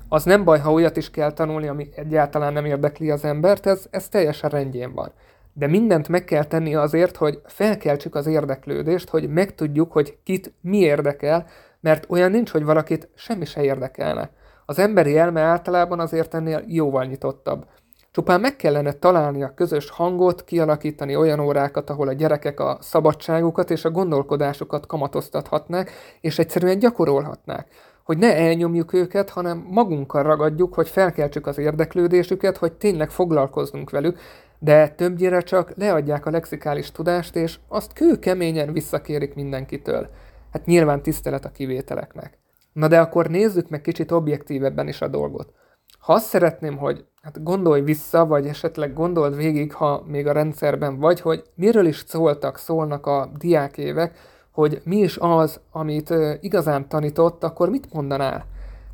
Az 0.08 0.24
nem 0.24 0.44
baj, 0.44 0.58
ha 0.58 0.72
olyat 0.72 0.96
is 0.96 1.10
kell 1.10 1.32
tanulni, 1.32 1.68
ami 1.68 1.88
egyáltalán 1.94 2.52
nem 2.52 2.64
érdekli 2.64 3.10
az 3.10 3.24
embert, 3.24 3.66
ez, 3.66 3.86
ez 3.90 4.08
teljesen 4.08 4.50
rendjén 4.50 4.94
van. 4.94 5.12
De 5.52 5.66
mindent 5.66 6.08
meg 6.08 6.24
kell 6.24 6.44
tenni 6.44 6.74
azért, 6.74 7.16
hogy 7.16 7.40
felkeltsük 7.44 8.14
az 8.14 8.26
érdeklődést, 8.26 9.08
hogy 9.08 9.28
megtudjuk, 9.28 9.92
hogy 9.92 10.18
kit 10.24 10.52
mi 10.60 10.78
érdekel, 10.78 11.46
mert 11.80 12.06
olyan 12.08 12.30
nincs, 12.30 12.50
hogy 12.50 12.64
valakit 12.64 13.08
semmi 13.14 13.44
se 13.44 13.62
érdekelne. 13.62 14.30
Az 14.70 14.78
emberi 14.78 15.18
elme 15.18 15.40
általában 15.40 16.00
azért 16.00 16.34
ennél 16.34 16.62
jóval 16.66 17.04
nyitottabb. 17.04 17.66
Csupán 18.10 18.40
meg 18.40 18.56
kellene 18.56 18.92
találni 18.92 19.42
a 19.42 19.54
közös 19.54 19.90
hangot, 19.90 20.44
kialakítani 20.44 21.16
olyan 21.16 21.40
órákat, 21.40 21.90
ahol 21.90 22.08
a 22.08 22.12
gyerekek 22.12 22.60
a 22.60 22.78
szabadságukat 22.80 23.70
és 23.70 23.84
a 23.84 23.90
gondolkodásukat 23.90 24.86
kamatoztathatnák, 24.86 25.90
és 26.20 26.38
egyszerűen 26.38 26.78
gyakorolhatnák. 26.78 27.68
hogy 28.04 28.18
ne 28.18 28.36
elnyomjuk 28.36 28.92
őket, 28.92 29.30
hanem 29.30 29.66
magunkkal 29.70 30.22
ragadjuk, 30.22 30.74
hogy 30.74 30.88
felkeltsük 30.88 31.46
az 31.46 31.58
érdeklődésüket, 31.58 32.56
hogy 32.56 32.72
tényleg 32.72 33.10
foglalkoznunk 33.10 33.90
velük, 33.90 34.18
de 34.58 34.88
többnyire 34.88 35.40
csak 35.40 35.72
leadják 35.76 36.26
a 36.26 36.30
lexikális 36.30 36.92
tudást, 36.92 37.36
és 37.36 37.58
azt 37.68 37.92
kőkeményen 37.92 38.72
visszakérik 38.72 39.34
mindenkitől. 39.34 40.08
Hát 40.52 40.66
nyilván 40.66 41.02
tisztelet 41.02 41.44
a 41.44 41.50
kivételeknek. 41.50 42.38
Na 42.78 42.88
de 42.88 43.00
akkor 43.00 43.26
nézzük 43.26 43.68
meg 43.68 43.80
kicsit 43.80 44.10
objektívebben 44.10 44.88
is 44.88 45.00
a 45.00 45.08
dolgot. 45.08 45.52
Ha 45.98 46.12
azt 46.12 46.26
szeretném, 46.26 46.76
hogy 46.76 47.04
hát 47.22 47.42
gondolj 47.42 47.80
vissza, 47.80 48.26
vagy 48.26 48.46
esetleg 48.46 48.92
gondold 48.92 49.36
végig, 49.36 49.72
ha 49.72 50.02
még 50.06 50.26
a 50.26 50.32
rendszerben 50.32 50.98
vagy, 50.98 51.20
hogy 51.20 51.42
miről 51.54 51.86
is 51.86 52.04
szóltak, 52.06 52.58
szólnak 52.58 53.06
a 53.06 53.30
diákévek, 53.38 54.18
hogy 54.52 54.80
mi 54.84 54.96
is 54.96 55.16
az, 55.20 55.60
amit 55.72 56.14
igazán 56.40 56.88
tanított, 56.88 57.44
akkor 57.44 57.68
mit 57.68 57.92
mondanál? 57.92 58.44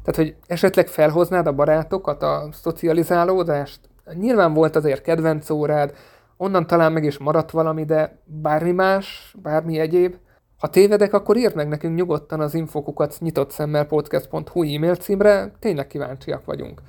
Tehát, 0.04 0.16
hogy 0.16 0.36
esetleg 0.46 0.88
felhoznád 0.88 1.46
a 1.46 1.52
barátokat, 1.52 2.22
a 2.22 2.48
szocializálódást? 2.52 3.80
Nyilván 4.14 4.52
volt 4.52 4.76
azért 4.76 5.02
kedvenc 5.02 5.50
órád, 5.50 5.94
onnan 6.36 6.66
talán 6.66 6.92
meg 6.92 7.04
is 7.04 7.18
maradt 7.18 7.50
valami, 7.50 7.84
de 7.84 8.18
bármi 8.24 8.72
más, 8.72 9.34
bármi 9.42 9.78
egyéb. 9.78 10.16
Ha 10.64 10.70
tévedek, 10.70 11.12
akkor 11.12 11.36
írd 11.36 11.54
meg 11.54 11.68
nekünk 11.68 11.96
nyugodtan 11.96 12.40
az 12.40 12.54
infokukat 12.54 13.16
nyitott 13.18 13.50
szemmel 13.50 13.84
podcast.hu 13.84 14.62
e-mail 14.62 14.94
címre, 14.94 15.52
tényleg 15.58 15.86
kíváncsiak 15.86 16.44
vagyunk. 16.44 16.80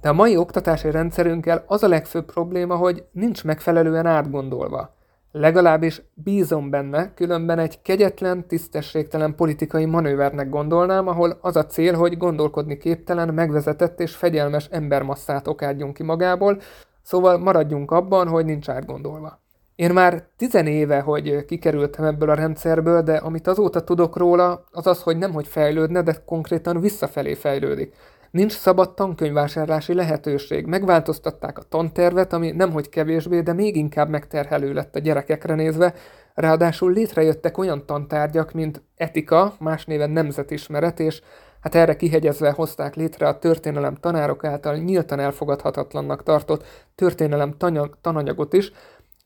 De 0.00 0.08
a 0.08 0.12
mai 0.12 0.36
oktatási 0.36 0.90
rendszerünkkel 0.90 1.64
az 1.66 1.82
a 1.82 1.88
legfőbb 1.88 2.24
probléma, 2.24 2.76
hogy 2.76 3.04
nincs 3.12 3.44
megfelelően 3.44 4.06
átgondolva. 4.06 4.94
Legalábbis 5.32 6.02
bízom 6.14 6.70
benne, 6.70 7.14
különben 7.14 7.58
egy 7.58 7.82
kegyetlen, 7.82 8.46
tisztességtelen 8.46 9.34
politikai 9.34 9.84
manővernek 9.84 10.48
gondolnám, 10.48 11.08
ahol 11.08 11.38
az 11.40 11.56
a 11.56 11.66
cél, 11.66 11.94
hogy 11.94 12.16
gondolkodni 12.16 12.76
képtelen, 12.76 13.34
megvezetett 13.34 14.00
és 14.00 14.16
fegyelmes 14.16 14.66
embermasszát 14.70 15.46
okádjunk 15.46 15.94
ki 15.94 16.02
magából, 16.02 16.60
szóval 17.02 17.38
maradjunk 17.38 17.90
abban, 17.90 18.28
hogy 18.28 18.44
nincs 18.44 18.68
átgondolva. 18.68 19.40
Én 19.80 19.92
már 19.92 20.24
tizenéve, 20.36 21.00
hogy 21.00 21.44
kikerültem 21.44 22.04
ebből 22.04 22.30
a 22.30 22.34
rendszerből, 22.34 23.02
de 23.02 23.16
amit 23.16 23.46
azóta 23.46 23.84
tudok 23.84 24.16
róla, 24.16 24.64
az 24.70 24.86
az, 24.86 25.02
hogy 25.02 25.16
nem 25.18 25.32
hogy 25.32 25.46
fejlődne, 25.46 26.02
de 26.02 26.16
konkrétan 26.24 26.80
visszafelé 26.80 27.34
fejlődik. 27.34 27.94
Nincs 28.30 28.52
szabad 28.52 28.94
tankönyvvásárlási 28.94 29.94
lehetőség. 29.94 30.66
Megváltoztatták 30.66 31.58
a 31.58 31.62
tantervet, 31.62 32.32
ami 32.32 32.50
nemhogy 32.50 32.88
kevésbé, 32.88 33.40
de 33.40 33.52
még 33.52 33.76
inkább 33.76 34.08
megterhelő 34.08 34.72
lett 34.72 34.96
a 34.96 34.98
gyerekekre 34.98 35.54
nézve, 35.54 35.94
ráadásul 36.34 36.92
létrejöttek 36.92 37.58
olyan 37.58 37.86
tantárgyak, 37.86 38.52
mint 38.52 38.82
etika, 38.96 39.54
más 39.58 39.84
néven 39.84 40.10
nemzetismeret, 40.10 41.00
és 41.00 41.22
hát 41.60 41.74
erre 41.74 41.96
kihegyezve 41.96 42.50
hozták 42.50 42.94
létre 42.94 43.28
a 43.28 43.38
történelem 43.38 43.94
tanárok 43.94 44.44
által 44.44 44.76
nyíltan 44.76 45.20
elfogadhatatlannak 45.20 46.22
tartott 46.22 46.64
történelem 46.94 47.54
tananyagot 48.00 48.52
is, 48.52 48.72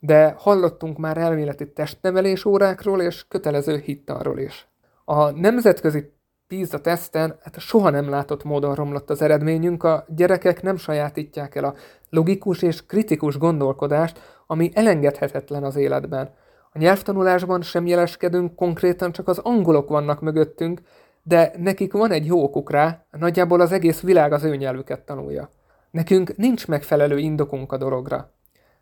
de 0.04 0.34
hallottunk 0.38 0.98
már 0.98 1.16
elméleti 1.16 1.72
testnevelés 1.72 2.44
órákról 2.44 3.00
és 3.00 3.28
kötelező 3.28 3.76
hittanról 3.76 4.38
is. 4.38 4.68
A 5.04 5.30
nemzetközi 5.30 6.12
PISA 6.46 6.80
teszten 6.80 7.36
hát 7.42 7.58
soha 7.58 7.90
nem 7.90 8.08
látott 8.08 8.44
módon 8.44 8.74
romlott 8.74 9.10
az 9.10 9.22
eredményünk, 9.22 9.82
a 9.82 10.04
gyerekek 10.08 10.62
nem 10.62 10.76
sajátítják 10.76 11.54
el 11.54 11.64
a 11.64 11.74
logikus 12.10 12.62
és 12.62 12.86
kritikus 12.86 13.38
gondolkodást, 13.38 14.20
ami 14.46 14.70
elengedhetetlen 14.74 15.64
az 15.64 15.76
életben. 15.76 16.34
A 16.72 16.78
nyelvtanulásban 16.78 17.62
sem 17.62 17.86
jeleskedünk, 17.86 18.54
konkrétan 18.54 19.12
csak 19.12 19.28
az 19.28 19.38
angolok 19.38 19.88
vannak 19.88 20.20
mögöttünk, 20.20 20.80
de 21.22 21.52
nekik 21.58 21.92
van 21.92 22.10
egy 22.10 22.26
jó 22.26 22.42
okuk 22.42 22.70
rá, 22.70 23.04
nagyjából 23.10 23.60
az 23.60 23.72
egész 23.72 24.00
világ 24.00 24.32
az 24.32 24.44
ő 24.44 24.56
nyelvüket 24.56 25.00
tanulja. 25.00 25.50
Nekünk 25.90 26.36
nincs 26.36 26.68
megfelelő 26.68 27.18
indokunk 27.18 27.72
a 27.72 27.76
dologra. 27.76 28.32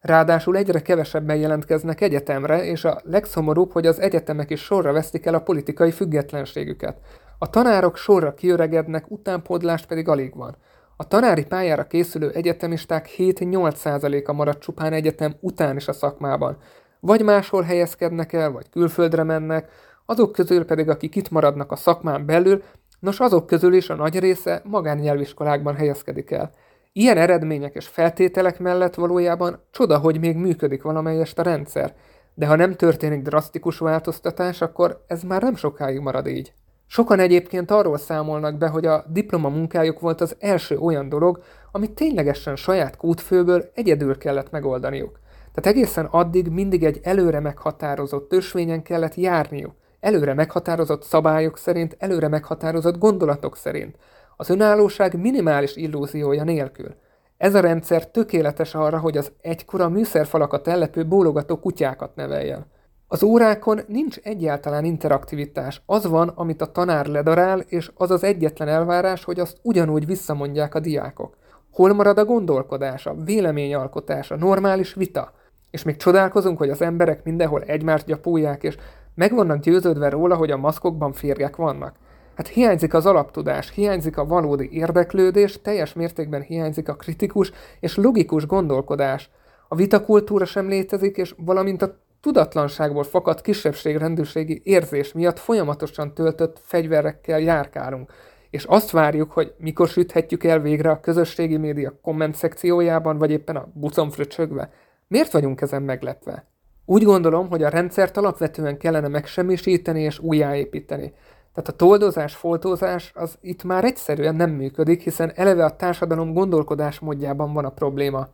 Ráadásul 0.03 0.57
egyre 0.57 0.83
kevesebben 0.83 1.37
jelentkeznek 1.37 2.01
egyetemre, 2.01 2.65
és 2.65 2.85
a 2.85 3.01
legszomorúbb, 3.05 3.73
hogy 3.73 3.87
az 3.87 4.01
egyetemek 4.01 4.51
is 4.51 4.61
sorra 4.61 4.93
veszik 4.93 5.27
el 5.27 5.35
a 5.35 5.41
politikai 5.41 5.91
függetlenségüket. 5.91 6.97
A 7.39 7.51
tanárok 7.51 7.97
sorra 7.97 8.35
kiöregednek, 8.35 9.11
utánpódlást 9.11 9.87
pedig 9.87 10.09
alig 10.09 10.37
van. 10.37 10.57
A 10.97 11.09
tanári 11.09 11.45
pályára 11.45 11.87
készülő 11.87 12.31
egyetemisták 12.31 13.15
7-8%-a 13.17 14.33
marad 14.33 14.59
csupán 14.59 14.93
egyetem 14.93 15.35
után 15.41 15.77
is 15.77 15.89
a 15.89 15.93
szakmában. 15.93 16.57
Vagy 17.01 17.23
máshol 17.23 17.63
helyezkednek 17.63 18.33
el, 18.33 18.51
vagy 18.51 18.69
külföldre 18.71 19.23
mennek, 19.23 19.71
azok 20.07 20.33
közül 20.33 20.65
pedig, 20.65 20.89
akik 20.89 21.17
itt 21.17 21.31
maradnak 21.31 21.73
a 21.73 21.77
szakmán 21.77 22.27
belül, 22.27 22.63
nos 23.01 23.21
azok 23.21 23.47
közül 23.47 23.75
is 23.75 23.91
a 23.91 23.95
nagy 23.95 24.19
része 24.19 24.63
magánnyelviskolákban 24.65 25.75
helyezkedik 25.75 26.31
el. 26.31 26.51
Ilyen 26.95 27.17
eredmények 27.17 27.75
és 27.75 27.87
feltételek 27.87 28.59
mellett 28.59 28.95
valójában 28.95 29.61
csoda, 29.71 29.99
hogy 29.99 30.21
még 30.21 30.37
működik 30.37 30.83
valamelyest 30.83 31.39
a 31.39 31.43
rendszer, 31.43 31.95
de 32.35 32.47
ha 32.47 32.57
nem 32.57 32.75
történik 32.75 33.23
drasztikus 33.23 33.79
változtatás, 33.79 34.61
akkor 34.61 35.05
ez 35.07 35.23
már 35.23 35.43
nem 35.43 35.57
sokáig 35.57 36.01
marad 36.01 36.27
így. 36.27 36.53
Sokan 36.87 37.19
egyébként 37.19 37.71
arról 37.71 37.99
számolnak 37.99 38.59
be, 38.59 38.69
hogy 38.69 38.87
a 38.87 39.05
diploma 39.09 39.49
munkájuk 39.49 40.01
volt 40.01 40.21
az 40.21 40.37
első 40.39 40.79
olyan 40.79 41.09
dolog, 41.09 41.43
amit 41.71 41.91
ténylegesen 41.91 42.57
saját 42.57 42.97
kútfőből 42.97 43.71
egyedül 43.75 44.19
kellett 44.19 44.51
megoldaniuk. 44.51 45.21
Tehát 45.55 45.77
egészen 45.79 46.05
addig 46.05 46.49
mindig 46.49 46.85
egy 46.85 47.01
előre 47.03 47.41
meghatározott 47.41 48.33
ösvényen 48.33 48.83
kellett 48.83 49.15
járniuk, 49.15 49.75
előre 50.01 50.35
meghatározott 50.35 51.03
szabályok 51.03 51.59
szerint, 51.59 51.97
előre 51.99 52.29
meghatározott 52.29 52.99
gondolatok 52.99 53.57
szerint, 53.57 53.97
az 54.43 54.51
önállóság 54.51 55.21
minimális 55.21 55.77
illúziója 55.77 56.45
nélkül. 56.45 56.95
Ez 57.37 57.55
a 57.55 57.61
rendszer 57.61 58.11
tökéletes 58.11 58.75
arra, 58.75 58.99
hogy 58.99 59.17
az 59.17 59.33
egykora 59.41 59.89
műszerfalakat 59.89 60.69
ellepő 60.69 61.07
bólogató 61.07 61.57
kutyákat 61.57 62.15
neveljen. 62.15 62.67
Az 63.09 63.23
órákon 63.23 63.81
nincs 63.87 64.17
egyáltalán 64.23 64.85
interaktivitás. 64.85 65.83
Az 65.87 66.07
van, 66.07 66.29
amit 66.29 66.61
a 66.63 66.73
tanár 66.73 67.07
ledarál, 67.07 67.61
és 67.61 67.91
az 67.95 68.11
az 68.11 68.25
egyetlen 68.25 68.69
elvárás, 68.69 69.25
hogy 69.25 69.41
azt 69.41 69.59
ugyanúgy 69.63 70.07
visszamondják 70.07 70.75
a 70.75 70.81
diákok. 70.81 71.37
Hol 71.73 71.93
marad 71.93 72.19
a 72.19 72.25
gondolkodása, 72.25 73.15
véleményalkotása, 73.25 74.37
normális 74.37 74.95
vita? 74.95 75.33
És 75.71 75.83
még 75.83 75.97
csodálkozunk, 75.97 76.59
hogy 76.59 76.71
az 76.71 76.83
emberek 76.83 77.25
mindenhol 77.25 77.63
egymást 77.63 78.07
gyapulják, 78.07 78.63
és 78.63 78.77
meg 79.15 79.35
vannak 79.35 79.61
győződve 79.61 80.09
róla, 80.09 80.37
hogy 80.37 80.51
a 80.51 80.57
maszkokban 80.57 81.13
férgek 81.13 81.57
vannak. 81.57 81.97
Hát 82.43 82.51
hiányzik 82.51 82.95
az 82.95 83.07
alaptudás, 83.07 83.71
hiányzik 83.71 84.17
a 84.17 84.25
valódi 84.25 84.69
érdeklődés, 84.73 85.61
teljes 85.63 85.93
mértékben 85.93 86.41
hiányzik 86.41 86.89
a 86.89 86.95
kritikus 86.95 87.53
és 87.81 87.97
logikus 87.97 88.47
gondolkodás. 88.47 89.31
A 89.69 89.75
vitakultúra 89.75 90.45
sem 90.45 90.69
létezik, 90.69 91.17
és 91.17 91.35
valamint 91.37 91.83
a 91.83 91.99
tudatlanságból 92.21 93.03
fakad 93.03 93.41
kisebbségrendűségi 93.41 94.61
érzés 94.65 95.13
miatt 95.13 95.39
folyamatosan 95.39 96.15
töltött 96.15 96.61
fegyverekkel 96.65 97.41
járkálunk, 97.41 98.13
és 98.51 98.65
azt 98.65 98.91
várjuk, 98.91 99.33
hogy 99.33 99.55
mikor 99.59 99.89
süthetjük 99.89 100.45
el 100.45 100.61
végre 100.61 100.91
a 100.91 101.01
közösségi 101.01 101.57
média 101.57 101.99
komment 102.03 102.35
szekciójában, 102.35 103.19
vagy 103.19 103.31
éppen 103.31 103.57
a 103.57 103.69
bucon 103.75 104.11
fröcsögve. 104.11 104.71
Miért 105.09 105.33
vagyunk 105.33 105.61
ezen 105.61 105.83
meglepve? 105.83 106.47
Úgy 106.85 107.03
gondolom, 107.03 107.49
hogy 107.49 107.63
a 107.63 107.69
rendszert 107.69 108.17
alapvetően 108.17 108.79
kellene 108.79 109.09
megsemmisíteni 109.09 110.01
és 110.01 110.19
újjáépíteni. 110.19 111.13
Tehát 111.55 111.69
a 111.69 111.77
toldozás, 111.77 112.35
foltozás 112.35 113.13
az 113.15 113.39
itt 113.41 113.63
már 113.65 113.85
egyszerűen 113.85 114.35
nem 114.35 114.51
működik, 114.51 115.03
hiszen 115.03 115.33
eleve 115.35 115.65
a 115.65 115.77
társadalom 115.77 116.33
gondolkodás 116.33 116.99
módjában 116.99 117.53
van 117.53 117.65
a 117.65 117.71
probléma. 117.71 118.29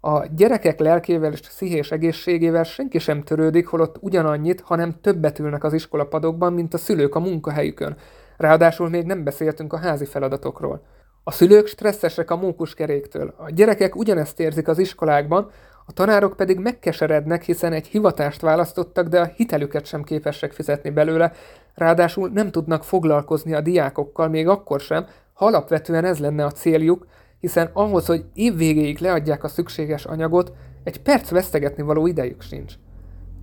A 0.00 0.26
gyerekek 0.26 0.78
lelkével 0.78 1.32
és 1.32 1.40
pszichés 1.40 1.90
egészségével 1.90 2.64
senki 2.64 2.98
sem 2.98 3.22
törődik, 3.22 3.66
holott 3.66 3.96
ugyanannyit, 4.00 4.60
hanem 4.60 5.00
többet 5.00 5.38
ülnek 5.38 5.64
az 5.64 5.72
iskolapadokban, 5.72 6.52
mint 6.52 6.74
a 6.74 6.78
szülők 6.78 7.14
a 7.14 7.20
munkahelyükön. 7.20 7.96
Ráadásul 8.36 8.88
még 8.88 9.06
nem 9.06 9.24
beszéltünk 9.24 9.72
a 9.72 9.78
házi 9.78 10.04
feladatokról. 10.04 10.82
A 11.24 11.30
szülők 11.30 11.66
stresszesek 11.66 12.30
a 12.30 12.36
mókuskeréktől. 12.36 13.34
A 13.36 13.50
gyerekek 13.50 13.96
ugyanezt 13.96 14.40
érzik 14.40 14.68
az 14.68 14.78
iskolákban, 14.78 15.50
a 15.86 15.92
tanárok 15.92 16.36
pedig 16.36 16.58
megkeserednek, 16.58 17.42
hiszen 17.42 17.72
egy 17.72 17.86
hivatást 17.86 18.40
választottak, 18.40 19.08
de 19.08 19.20
a 19.20 19.32
hitelüket 19.36 19.86
sem 19.86 20.02
képesek 20.02 20.52
fizetni 20.52 20.90
belőle, 20.90 21.32
ráadásul 21.74 22.28
nem 22.28 22.50
tudnak 22.50 22.84
foglalkozni 22.84 23.54
a 23.54 23.60
diákokkal 23.60 24.28
még 24.28 24.48
akkor 24.48 24.80
sem, 24.80 25.06
ha 25.32 25.46
alapvetően 25.46 26.04
ez 26.04 26.18
lenne 26.18 26.44
a 26.44 26.50
céljuk, 26.50 27.06
hiszen 27.38 27.70
ahhoz, 27.72 28.06
hogy 28.06 28.24
évvégéig 28.34 28.98
leadják 28.98 29.44
a 29.44 29.48
szükséges 29.48 30.04
anyagot, 30.04 30.52
egy 30.84 31.02
perc 31.02 31.30
vesztegetni 31.30 31.82
való 31.82 32.06
idejük 32.06 32.42
sincs. 32.42 32.74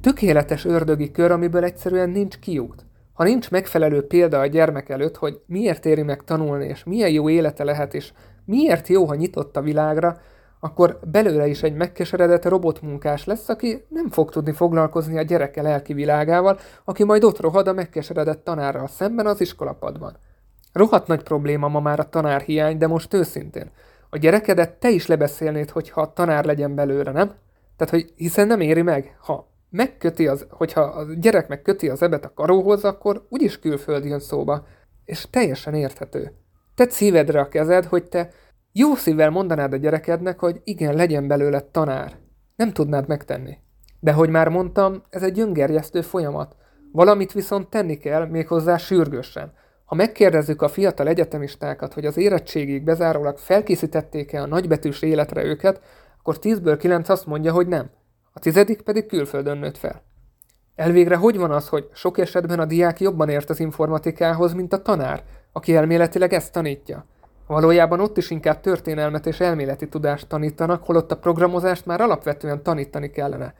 Tökéletes 0.01 0.65
ördögi 0.65 1.11
kör, 1.11 1.31
amiből 1.31 1.63
egyszerűen 1.63 2.09
nincs 2.09 2.39
kiút. 2.39 2.85
Ha 3.13 3.23
nincs 3.23 3.51
megfelelő 3.51 4.07
példa 4.07 4.39
a 4.39 4.45
gyermek 4.45 4.89
előtt, 4.89 5.17
hogy 5.17 5.41
miért 5.45 5.85
éri 5.85 6.01
meg 6.01 6.23
tanulni, 6.23 6.65
és 6.65 6.83
milyen 6.83 7.09
jó 7.09 7.29
élete 7.29 7.63
lehet, 7.63 7.93
és 7.93 8.11
miért 8.45 8.87
jó, 8.87 9.05
ha 9.05 9.15
nyitott 9.15 9.57
a 9.57 9.61
világra, 9.61 10.17
akkor 10.59 10.99
belőle 11.11 11.47
is 11.47 11.63
egy 11.63 11.73
megkeseredett 11.73 12.45
robotmunkás 12.45 13.25
lesz, 13.25 13.49
aki 13.49 13.85
nem 13.87 14.09
fog 14.09 14.31
tudni 14.31 14.51
foglalkozni 14.51 15.17
a 15.17 15.21
gyereke 15.21 15.61
lelki 15.61 15.93
világával, 15.93 16.59
aki 16.83 17.03
majd 17.03 17.23
ott 17.23 17.39
rohad 17.39 17.67
a 17.67 17.73
megkeseredett 17.73 18.43
tanárral 18.43 18.87
szemben 18.87 19.25
az 19.25 19.41
iskolapadban. 19.41 20.17
Rohadt 20.73 21.07
nagy 21.07 21.23
probléma 21.23 21.67
ma 21.67 21.79
már 21.79 21.99
a 21.99 22.09
tanárhiány, 22.09 22.77
de 22.77 22.87
most 22.87 23.13
őszintén. 23.13 23.71
A 24.09 24.17
gyerekedet 24.17 24.73
te 24.73 24.89
is 24.89 25.07
lebeszélnéd, 25.07 25.69
hogyha 25.69 26.13
tanár 26.13 26.45
legyen 26.45 26.75
belőle, 26.75 27.11
nem? 27.11 27.33
Tehát, 27.77 27.93
hogy 27.93 28.13
hiszen 28.15 28.47
nem 28.47 28.59
éri 28.59 28.81
meg, 28.81 29.17
ha 29.19 29.47
megköti 29.69 30.27
az, 30.27 30.45
hogyha 30.49 30.81
a 30.81 31.13
gyerek 31.13 31.47
megköti 31.47 31.89
az 31.89 32.01
ebet 32.01 32.25
a 32.25 32.33
karóhoz, 32.33 32.83
akkor 32.83 33.25
úgyis 33.29 33.59
külföld 33.59 34.05
jön 34.05 34.19
szóba. 34.19 34.65
És 35.05 35.27
teljesen 35.29 35.73
érthető. 35.73 36.31
Te 36.75 36.89
szívedre 36.89 37.39
a 37.39 37.47
kezed, 37.47 37.85
hogy 37.85 38.03
te 38.03 38.29
jó 38.71 38.95
szívvel 38.95 39.29
mondanád 39.29 39.73
a 39.73 39.77
gyerekednek, 39.77 40.39
hogy 40.39 40.61
igen, 40.63 40.95
legyen 40.95 41.27
belőle 41.27 41.59
tanár. 41.59 42.17
Nem 42.55 42.71
tudnád 42.71 43.07
megtenni. 43.07 43.57
De 43.99 44.13
hogy 44.13 44.29
már 44.29 44.49
mondtam, 44.49 45.03
ez 45.09 45.23
egy 45.23 45.39
öngerjesztő 45.39 46.01
folyamat. 46.01 46.55
Valamit 46.91 47.31
viszont 47.31 47.69
tenni 47.69 47.97
kell, 47.97 48.25
méghozzá 48.25 48.77
sürgősen. 48.77 49.53
Ha 49.85 49.95
megkérdezzük 49.95 50.61
a 50.61 50.67
fiatal 50.67 51.07
egyetemistákat, 51.07 51.93
hogy 51.93 52.05
az 52.05 52.17
érettségig 52.17 52.83
bezárólag 52.83 53.37
felkészítették-e 53.37 54.41
a 54.41 54.47
nagybetűs 54.47 55.01
életre 55.01 55.43
őket, 55.43 55.81
akkor 56.19 56.37
10-ből 56.41 56.75
9 56.79 57.09
azt 57.09 57.25
mondja, 57.25 57.53
hogy 57.53 57.67
nem. 57.67 57.89
A 58.33 58.39
tizedik 58.39 58.81
pedig 58.81 59.05
külföldön 59.05 59.57
nőtt 59.57 59.77
fel. 59.77 60.01
Elvégre 60.75 61.15
hogy 61.15 61.37
van 61.37 61.51
az, 61.51 61.67
hogy 61.67 61.89
sok 61.93 62.17
esetben 62.17 62.59
a 62.59 62.65
diák 62.65 62.99
jobban 62.99 63.29
ért 63.29 63.49
az 63.49 63.59
informatikához, 63.59 64.53
mint 64.53 64.73
a 64.73 64.81
tanár, 64.81 65.23
aki 65.51 65.75
elméletileg 65.75 66.33
ezt 66.33 66.51
tanítja? 66.51 67.05
Valójában 67.49 67.99
ott 67.99 68.17
is 68.17 68.29
inkább 68.29 68.59
történelmet 68.59 69.25
és 69.25 69.39
elméleti 69.39 69.87
tudást 69.87 70.27
tanítanak, 70.27 70.83
holott 70.83 71.11
a 71.11 71.17
programozást 71.17 71.85
már 71.85 72.01
alapvetően 72.01 72.63
tanítani 72.63 73.09
kellene. 73.09 73.53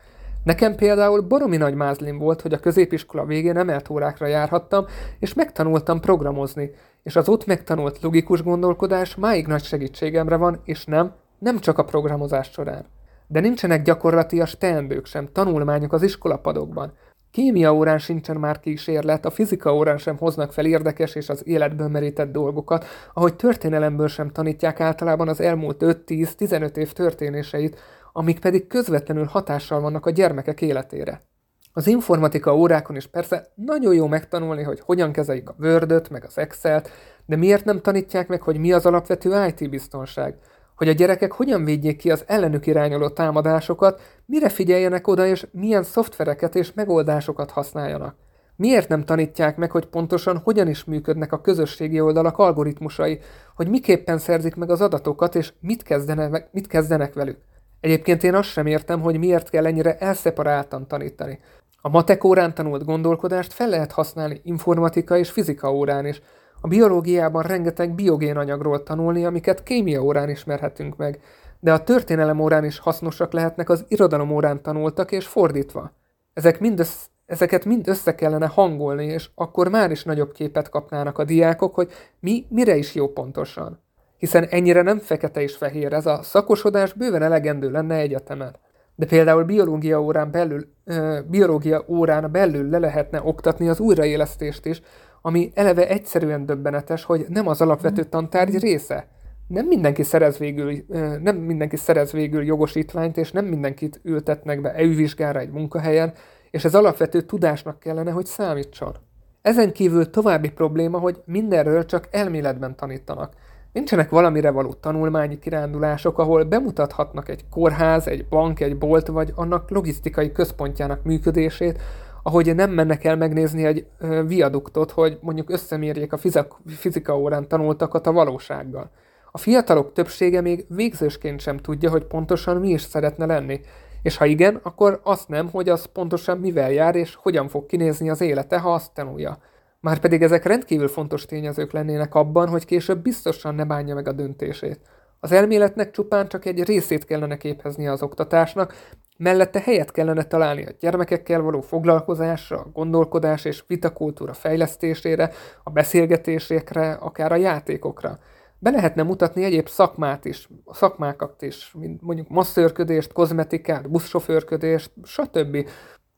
Nekem 0.43 0.75
például 0.75 1.21
baromi 1.21 1.57
nagy 1.57 1.73
mázlim 1.73 2.17
volt, 2.17 2.41
hogy 2.41 2.53
a 2.53 2.59
középiskola 2.59 3.25
végén 3.25 3.57
emelt 3.57 3.89
órákra 3.89 4.27
járhattam, 4.27 4.85
és 5.19 5.33
megtanultam 5.33 5.99
programozni, 5.99 6.71
és 7.03 7.15
az 7.15 7.29
ott 7.29 7.45
megtanult 7.45 8.01
logikus 8.01 8.43
gondolkodás 8.43 9.15
máig 9.15 9.47
nagy 9.47 9.63
segítségemre 9.63 10.35
van, 10.35 10.61
és 10.63 10.85
nem, 10.85 11.13
nem 11.39 11.59
csak 11.59 11.77
a 11.77 11.85
programozás 11.85 12.49
során. 12.51 12.85
De 13.27 13.39
nincsenek 13.39 13.81
gyakorlatias 13.81 14.57
teendők 14.57 15.05
sem, 15.05 15.29
tanulmányok 15.31 15.93
az 15.93 16.03
iskolapadokban. 16.03 16.93
Kémia 17.31 17.73
órán 17.73 17.97
sincsen 17.97 18.37
már 18.37 18.59
kísérlet, 18.59 19.25
a 19.25 19.29
fizika 19.29 19.75
órán 19.75 19.97
sem 19.97 20.17
hoznak 20.17 20.53
fel 20.53 20.65
érdekes 20.65 21.15
és 21.15 21.29
az 21.29 21.47
életből 21.47 21.87
merített 21.87 22.31
dolgokat, 22.31 22.85
ahogy 23.13 23.35
történelemből 23.35 24.07
sem 24.07 24.29
tanítják 24.29 24.79
általában 24.79 25.27
az 25.27 25.39
elmúlt 25.41 25.77
5-10-15 25.79 26.75
év 26.75 26.91
történéseit, 26.91 27.79
amik 28.13 28.39
pedig 28.39 28.67
közvetlenül 28.67 29.25
hatással 29.25 29.79
vannak 29.79 30.05
a 30.05 30.09
gyermekek 30.09 30.61
életére. 30.61 31.27
Az 31.73 31.87
informatika 31.87 32.55
órákon 32.55 32.95
is 32.95 33.07
persze 33.07 33.51
nagyon 33.55 33.93
jó 33.93 34.07
megtanulni, 34.07 34.63
hogy 34.63 34.79
hogyan 34.79 35.11
kezeljük 35.11 35.49
a 35.49 35.55
word 35.59 36.11
meg 36.11 36.25
az 36.25 36.37
Excel-t, 36.37 36.89
de 37.25 37.35
miért 37.35 37.65
nem 37.65 37.81
tanítják 37.81 38.27
meg, 38.27 38.41
hogy 38.41 38.57
mi 38.57 38.71
az 38.71 38.85
alapvető 38.85 39.45
IT-biztonság? 39.45 40.37
Hogy 40.79 40.89
a 40.89 40.93
gyerekek 40.93 41.31
hogyan 41.31 41.63
védjék 41.63 41.97
ki 41.97 42.11
az 42.11 42.23
ellenük 42.27 42.67
irányuló 42.67 43.09
támadásokat, 43.09 44.01
mire 44.25 44.49
figyeljenek 44.49 45.07
oda, 45.07 45.25
és 45.25 45.47
milyen 45.51 45.83
szoftvereket 45.83 46.55
és 46.55 46.73
megoldásokat 46.73 47.51
használjanak? 47.51 48.15
Miért 48.55 48.87
nem 48.89 49.05
tanítják 49.05 49.57
meg, 49.57 49.71
hogy 49.71 49.85
pontosan 49.85 50.37
hogyan 50.37 50.67
is 50.67 50.83
működnek 50.83 51.31
a 51.31 51.41
közösségi 51.41 51.99
oldalak 51.99 52.37
algoritmusai, 52.37 53.19
hogy 53.55 53.69
miképpen 53.69 54.17
szerzik 54.17 54.55
meg 54.55 54.69
az 54.69 54.81
adatokat, 54.81 55.35
és 55.35 55.53
mit 55.59 55.83
kezdenek, 55.83 56.49
mit 56.51 56.67
kezdenek 56.67 57.13
velük? 57.13 57.37
Egyébként 57.79 58.23
én 58.23 58.35
azt 58.35 58.49
sem 58.49 58.65
értem, 58.65 59.01
hogy 59.01 59.17
miért 59.17 59.49
kell 59.49 59.65
ennyire 59.65 59.97
elszeparáltan 59.97 60.87
tanítani. 60.87 61.39
A 61.81 61.89
matek 61.89 62.23
órán 62.23 62.53
tanult 62.53 62.85
gondolkodást 62.85 63.53
fel 63.53 63.69
lehet 63.69 63.91
használni 63.91 64.41
informatika 64.43 65.17
és 65.17 65.29
fizika 65.29 65.73
órán 65.73 66.05
is. 66.05 66.21
A 66.61 66.67
biológiában 66.67 67.43
rengeteg 67.43 67.95
biogén 67.95 68.37
anyagról 68.37 68.83
tanulni, 68.83 69.25
amiket 69.25 69.63
kémia 69.63 70.01
órán 70.01 70.29
ismerhetünk 70.29 70.95
meg, 70.95 71.19
de 71.59 71.73
a 71.73 71.83
történelem 71.83 72.39
órán 72.39 72.65
is 72.65 72.79
hasznosak 72.79 73.33
lehetnek 73.33 73.69
az 73.69 73.85
irodalom 73.87 74.31
órán 74.31 74.61
tanultak, 74.61 75.11
és 75.11 75.27
fordítva. 75.27 75.91
Ezek 76.33 76.59
mind 76.59 76.79
össz, 76.79 77.05
ezeket 77.25 77.65
mind 77.65 77.87
össze 77.87 78.15
kellene 78.15 78.47
hangolni, 78.47 79.05
és 79.05 79.29
akkor 79.35 79.69
már 79.69 79.91
is 79.91 80.03
nagyobb 80.03 80.31
képet 80.31 80.69
kapnának 80.69 81.17
a 81.17 81.23
diákok, 81.23 81.75
hogy 81.75 81.91
mi 82.19 82.45
mire 82.49 82.75
is 82.75 82.95
jó 82.95 83.07
pontosan 83.07 83.79
hiszen 84.19 84.47
ennyire 84.49 84.81
nem 84.81 84.99
fekete 84.99 85.41
és 85.41 85.55
fehér, 85.55 85.93
ez 85.93 86.05
a 86.05 86.19
szakosodás 86.23 86.93
bőven 86.93 87.21
elegendő 87.21 87.71
lenne 87.71 87.95
egyetemen. 87.95 88.55
De 88.95 89.05
például 89.05 89.43
biológia 89.43 90.01
órán 90.01 90.31
belül, 90.31 90.67
ö, 90.85 91.19
biológia 91.27 91.83
órán 91.87 92.31
belül 92.31 92.69
le 92.69 92.77
lehetne 92.77 93.21
oktatni 93.23 93.69
az 93.69 93.79
újraélesztést 93.79 94.65
is, 94.65 94.81
ami 95.21 95.51
eleve 95.53 95.87
egyszerűen 95.87 96.45
döbbenetes, 96.45 97.03
hogy 97.03 97.25
nem 97.29 97.47
az 97.47 97.61
alapvető 97.61 98.03
tantárgy 98.03 98.59
része. 98.59 99.07
Nem 99.47 99.65
mindenki 99.65 100.03
szerez 100.03 100.37
végül, 100.37 100.73
nem 101.21 101.35
mindenki 101.35 101.75
szerez 101.75 102.11
végül 102.11 102.43
jogosítványt, 102.43 103.17
és 103.17 103.31
nem 103.31 103.45
mindenkit 103.45 103.99
ültetnek 104.03 104.61
be 104.61 104.73
EU 104.73 104.95
vizsgára 104.95 105.39
egy 105.39 105.51
munkahelyen, 105.51 106.13
és 106.51 106.65
ez 106.65 106.75
alapvető 106.75 107.21
tudásnak 107.21 107.79
kellene, 107.79 108.11
hogy 108.11 108.25
számítson. 108.25 108.95
Ezen 109.41 109.71
kívül 109.71 110.09
további 110.09 110.49
probléma, 110.49 110.99
hogy 110.99 111.21
mindenről 111.25 111.85
csak 111.85 112.07
elméletben 112.11 112.75
tanítanak. 112.75 113.33
Nincsenek 113.73 114.09
valamire 114.09 114.51
való 114.51 114.73
tanulmányi 114.73 115.39
kirándulások, 115.39 116.17
ahol 116.17 116.43
bemutathatnak 116.43 117.29
egy 117.29 117.45
kórház, 117.49 118.07
egy 118.07 118.27
bank, 118.27 118.59
egy 118.59 118.77
bolt, 118.77 119.07
vagy 119.07 119.31
annak 119.35 119.69
logisztikai 119.69 120.31
központjának 120.31 121.03
működését, 121.03 121.81
ahogy 122.23 122.55
nem 122.55 122.71
mennek 122.71 123.03
el 123.03 123.15
megnézni 123.15 123.65
egy 123.65 123.87
viaduktot, 124.25 124.91
hogy 124.91 125.17
mondjuk 125.21 125.49
összemérjék 125.49 126.13
a 126.13 126.19
fizika 126.65 127.17
órán 127.17 127.47
tanultakat 127.47 128.07
a 128.07 128.11
valósággal. 128.11 128.91
A 129.31 129.37
fiatalok 129.37 129.93
többsége 129.93 130.41
még 130.41 130.65
végzősként 130.69 131.39
sem 131.39 131.57
tudja, 131.57 131.89
hogy 131.89 132.05
pontosan 132.05 132.57
mi 132.57 132.69
is 132.69 132.81
szeretne 132.81 133.25
lenni, 133.25 133.61
és 134.01 134.17
ha 134.17 134.25
igen, 134.25 134.59
akkor 134.63 134.99
azt 135.03 135.27
nem, 135.27 135.49
hogy 135.49 135.69
az 135.69 135.85
pontosan 135.85 136.37
mivel 136.37 136.71
jár, 136.71 136.95
és 136.95 137.15
hogyan 137.15 137.47
fog 137.47 137.65
kinézni 137.65 138.09
az 138.09 138.21
élete, 138.21 138.59
ha 138.59 138.73
azt 138.73 138.93
tanulja. 138.93 139.37
Márpedig 139.79 140.21
ezek 140.21 140.45
rendkívül 140.45 140.87
fontos 140.87 141.25
tényezők 141.25 141.71
lennének 141.71 142.15
abban, 142.15 142.47
hogy 142.47 142.65
később 142.65 143.01
biztosan 143.01 143.55
ne 143.55 143.65
bánja 143.65 143.95
meg 143.95 144.07
a 144.07 144.11
döntését. 144.11 144.79
Az 145.19 145.31
elméletnek 145.31 145.91
csupán 145.91 146.27
csak 146.27 146.45
egy 146.45 146.63
részét 146.63 147.05
kellene 147.05 147.37
képezni 147.37 147.87
az 147.87 148.01
oktatásnak, 148.01 148.73
mellette 149.19 149.59
helyet 149.59 149.91
kellene 149.91 150.23
találni 150.23 150.65
a 150.65 150.71
gyermekekkel 150.79 151.41
való 151.41 151.61
foglalkozásra, 151.61 152.57
a 152.57 152.69
gondolkodás 152.73 153.45
és 153.45 153.63
vitakultúra 153.67 154.33
fejlesztésére, 154.33 155.31
a 155.63 155.69
beszélgetésekre, 155.69 156.91
akár 156.91 157.31
a 157.31 157.35
játékokra. 157.35 158.19
Be 158.59 158.69
lehetne 158.69 159.03
mutatni 159.03 159.43
egyéb 159.43 159.67
szakmát 159.67 160.25
is, 160.25 160.49
szakmákat 160.71 161.41
is, 161.41 161.71
mint 161.79 162.01
mondjuk 162.01 162.29
masszörködést, 162.29 163.13
kozmetikát, 163.13 163.89
buszsofőrködést, 163.89 164.91
stb 165.03 165.67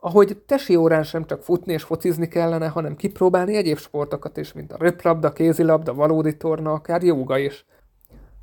ahogy 0.04 0.38
tesi 0.46 0.76
órán 0.76 1.04
sem 1.04 1.26
csak 1.26 1.44
futni 1.44 1.74
és 1.74 1.84
focizni 1.84 2.28
kellene, 2.28 2.68
hanem 2.68 2.96
kipróbálni 2.96 3.56
egyéb 3.56 3.78
sportokat 3.78 4.38
is, 4.38 4.54
mint 4.54 4.72
a 4.72 4.78
röplabda, 4.80 5.34
kézilabda, 5.34 5.94
valódi 5.94 6.38
torna, 6.38 6.72
akár 6.72 7.04
joga 7.04 7.38
is. 7.38 7.66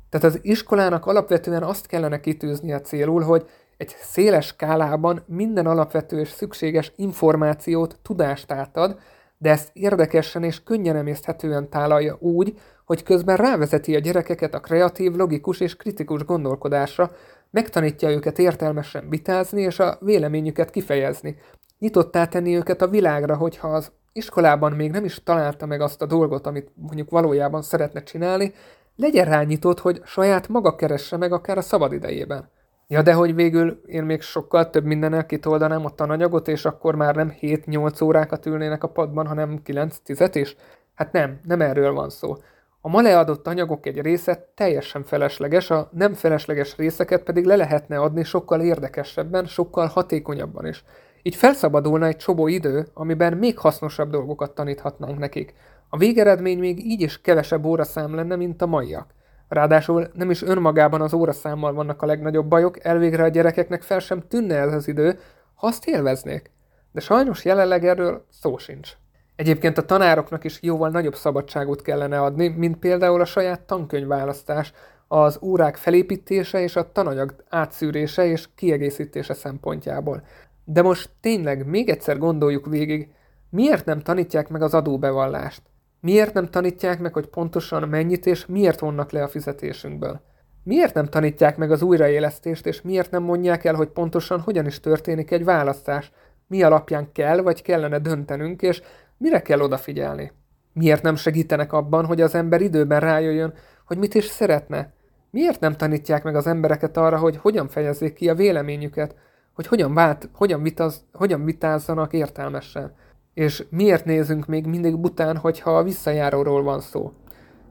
Tehát 0.09 0.25
az 0.25 0.39
iskolának 0.41 1.05
alapvetően 1.05 1.63
azt 1.63 1.87
kellene 1.87 2.19
kitűznie 2.19 2.81
célul, 2.81 3.21
hogy 3.21 3.49
egy 3.79 3.95
széles 4.01 4.45
skálában 4.45 5.23
minden 5.25 5.65
alapvető 5.65 6.19
és 6.19 6.29
szükséges 6.29 6.91
információt, 6.95 7.99
tudást 8.01 8.51
átad, 8.51 8.99
de 9.37 9.49
ezt 9.49 9.69
érdekesen 9.73 10.43
és 10.43 10.63
könnyen 10.63 10.95
emészthetően 10.95 11.69
tálalja 11.69 12.17
úgy, 12.19 12.59
hogy 12.85 13.03
közben 13.03 13.37
rávezeti 13.37 13.95
a 13.95 13.99
gyerekeket 13.99 14.53
a 14.53 14.59
kreatív, 14.59 15.15
logikus 15.15 15.59
és 15.59 15.75
kritikus 15.75 16.23
gondolkodásra, 16.23 17.11
Megtanítja 17.51 18.09
őket 18.09 18.39
értelmesen 18.39 19.09
vitázni 19.09 19.61
és 19.61 19.79
a 19.79 19.97
véleményüket 20.01 20.69
kifejezni. 20.69 21.37
Nyitottá 21.79 22.27
tenni 22.27 22.55
őket 22.55 22.81
a 22.81 22.87
világra, 22.87 23.35
hogyha 23.35 23.67
az 23.67 23.91
iskolában 24.13 24.71
még 24.71 24.91
nem 24.91 25.05
is 25.05 25.23
találta 25.23 25.65
meg 25.65 25.81
azt 25.81 26.01
a 26.01 26.05
dolgot, 26.05 26.47
amit 26.47 26.71
mondjuk 26.75 27.09
valójában 27.09 27.61
szeretne 27.61 28.03
csinálni, 28.03 28.53
legyen 28.95 29.25
rá 29.25 29.43
nyitott, 29.43 29.79
hogy 29.79 30.01
saját 30.05 30.47
maga 30.47 30.75
keresse 30.75 31.17
meg 31.17 31.31
akár 31.31 31.57
a 31.57 31.61
szabad 31.61 31.93
idejében. 31.93 32.49
Ja, 32.91 33.01
de 33.01 33.13
hogy 33.13 33.35
végül 33.35 33.81
én 33.85 34.03
még 34.03 34.21
sokkal 34.21 34.69
több 34.69 34.85
mindennel 34.85 35.25
kitoldanám 35.25 35.85
a 35.85 35.89
tananyagot, 35.89 36.47
és 36.47 36.65
akkor 36.65 36.95
már 36.95 37.15
nem 37.15 37.33
7-8 37.41 38.03
órákat 38.03 38.45
ülnének 38.45 38.83
a 38.83 38.87
padban, 38.87 39.27
hanem 39.27 39.61
9-10 39.65 40.29
is? 40.33 40.55
Hát 40.95 41.11
nem, 41.11 41.39
nem 41.43 41.61
erről 41.61 41.93
van 41.93 42.09
szó. 42.09 42.35
A 42.81 42.89
ma 42.89 43.01
leadott 43.01 43.47
anyagok 43.47 43.85
egy 43.85 44.01
része 44.01 44.51
teljesen 44.55 45.03
felesleges, 45.03 45.69
a 45.69 45.89
nem 45.91 46.13
felesleges 46.13 46.75
részeket 46.77 47.23
pedig 47.23 47.45
le 47.45 47.55
lehetne 47.55 47.99
adni 47.99 48.23
sokkal 48.23 48.61
érdekesebben, 48.61 49.45
sokkal 49.45 49.87
hatékonyabban 49.87 50.67
is. 50.67 50.83
Így 51.21 51.35
felszabadulna 51.35 52.05
egy 52.05 52.17
csobó 52.17 52.47
idő, 52.47 52.87
amiben 52.93 53.37
még 53.37 53.57
hasznosabb 53.57 54.09
dolgokat 54.09 54.55
taníthatnánk 54.55 55.19
nekik. 55.19 55.53
A 55.89 55.97
végeredmény 55.97 56.59
még 56.59 56.85
így 56.85 57.01
is 57.01 57.21
kevesebb 57.21 57.65
óraszám 57.65 58.15
lenne, 58.15 58.35
mint 58.35 58.61
a 58.61 58.65
maiak. 58.65 59.17
Ráadásul 59.49 60.07
nem 60.13 60.29
is 60.29 60.41
önmagában 60.41 61.01
az 61.01 61.13
óraszámmal 61.13 61.73
vannak 61.73 62.01
a 62.01 62.05
legnagyobb 62.05 62.47
bajok, 62.47 62.83
elvégre 62.85 63.23
a 63.23 63.27
gyerekeknek 63.27 63.81
fel 63.81 63.99
sem 63.99 64.27
tűnne 64.27 64.55
ez 64.55 64.73
az 64.73 64.87
idő, 64.87 65.19
ha 65.55 65.67
azt 65.67 65.87
élveznék. 65.87 66.51
De 66.91 66.99
sajnos 66.99 67.45
jelenleg 67.45 67.85
erről 67.85 68.25
szó 68.29 68.57
sincs. 68.57 68.91
Egyébként 69.35 69.77
a 69.77 69.85
tanároknak 69.85 70.43
is 70.43 70.59
jóval 70.61 70.89
nagyobb 70.89 71.15
szabadságot 71.15 71.81
kellene 71.81 72.21
adni, 72.21 72.47
mint 72.47 72.77
például 72.77 73.21
a 73.21 73.25
saját 73.25 73.61
tankönyvválasztás, 73.61 74.73
az 75.07 75.39
órák 75.41 75.75
felépítése 75.75 76.61
és 76.61 76.75
a 76.75 76.91
tananyag 76.91 77.35
átszűrése 77.49 78.25
és 78.25 78.47
kiegészítése 78.55 79.33
szempontjából. 79.33 80.23
De 80.65 80.81
most 80.81 81.09
tényleg 81.21 81.65
még 81.65 81.89
egyszer 81.89 82.17
gondoljuk 82.17 82.65
végig, 82.65 83.09
miért 83.49 83.85
nem 83.85 83.99
tanítják 83.99 84.49
meg 84.49 84.61
az 84.61 84.73
adóbevallást? 84.73 85.61
Miért 86.01 86.33
nem 86.33 86.49
tanítják 86.49 86.99
meg, 86.99 87.13
hogy 87.13 87.27
pontosan 87.27 87.89
mennyit 87.89 88.25
és 88.25 88.45
miért 88.45 88.79
vonnak 88.79 89.11
le 89.11 89.23
a 89.23 89.27
fizetésünkből? 89.27 90.21
Miért 90.63 90.93
nem 90.93 91.05
tanítják 91.05 91.57
meg 91.57 91.71
az 91.71 91.81
újraélesztést, 91.81 92.65
és 92.65 92.81
miért 92.81 93.11
nem 93.11 93.23
mondják 93.23 93.65
el, 93.65 93.75
hogy 93.75 93.87
pontosan 93.87 94.39
hogyan 94.39 94.65
is 94.65 94.79
történik 94.79 95.31
egy 95.31 95.43
választás? 95.43 96.11
Mi 96.47 96.63
alapján 96.63 97.11
kell 97.11 97.41
vagy 97.41 97.61
kellene 97.61 97.99
döntenünk, 97.99 98.61
és 98.61 98.81
mire 99.17 99.41
kell 99.41 99.59
odafigyelni? 99.59 100.31
Miért 100.73 101.03
nem 101.03 101.15
segítenek 101.15 101.73
abban, 101.73 102.05
hogy 102.05 102.21
az 102.21 102.35
ember 102.35 102.61
időben 102.61 102.99
rájöjjön, 102.99 103.53
hogy 103.85 103.97
mit 103.97 104.13
is 104.13 104.25
szeretne? 104.25 104.93
Miért 105.29 105.59
nem 105.59 105.75
tanítják 105.75 106.23
meg 106.23 106.35
az 106.35 106.47
embereket 106.47 106.97
arra, 106.97 107.17
hogy 107.17 107.37
hogyan 107.37 107.67
fejezzék 107.67 108.13
ki 108.13 108.29
a 108.29 108.35
véleményüket, 108.35 109.15
hogy 109.53 109.67
hogyan, 109.67 109.93
vált, 109.93 110.29
hogyan, 110.33 110.63
vitaz, 110.63 111.03
hogyan 111.13 111.45
vitázzanak 111.45 112.13
értelmesen? 112.13 112.93
És 113.33 113.63
miért 113.69 114.05
nézünk 114.05 114.47
még 114.47 114.65
mindig 114.65 114.97
bután, 114.97 115.37
hogyha 115.37 115.77
a 115.77 115.83
visszajáróról 115.83 116.63
van 116.63 116.79
szó? 116.79 117.11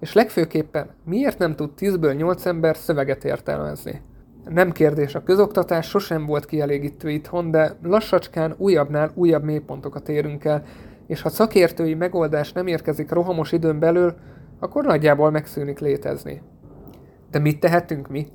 És 0.00 0.12
legfőképpen, 0.12 0.90
miért 1.04 1.38
nem 1.38 1.56
tud 1.56 1.70
10-ből 1.78 2.16
8 2.16 2.46
ember 2.46 2.76
szöveget 2.76 3.24
értelmezni? 3.24 4.00
Nem 4.48 4.72
kérdés, 4.72 5.14
a 5.14 5.22
közoktatás 5.22 5.88
sosem 5.88 6.26
volt 6.26 6.44
kielégítő 6.44 7.10
itthon, 7.10 7.50
de 7.50 7.76
lassacskán 7.82 8.54
újabbnál 8.58 9.10
újabb 9.14 9.44
mélypontokat 9.44 10.08
érünk 10.08 10.44
el, 10.44 10.62
és 11.06 11.22
ha 11.22 11.28
szakértői 11.28 11.94
megoldás 11.94 12.52
nem 12.52 12.66
érkezik 12.66 13.10
rohamos 13.10 13.52
időn 13.52 13.78
belül, 13.78 14.14
akkor 14.58 14.84
nagyjából 14.84 15.30
megszűnik 15.30 15.78
létezni. 15.78 16.42
De 17.30 17.38
mit 17.38 17.60
tehetünk 17.60 18.08
mi? 18.08 18.26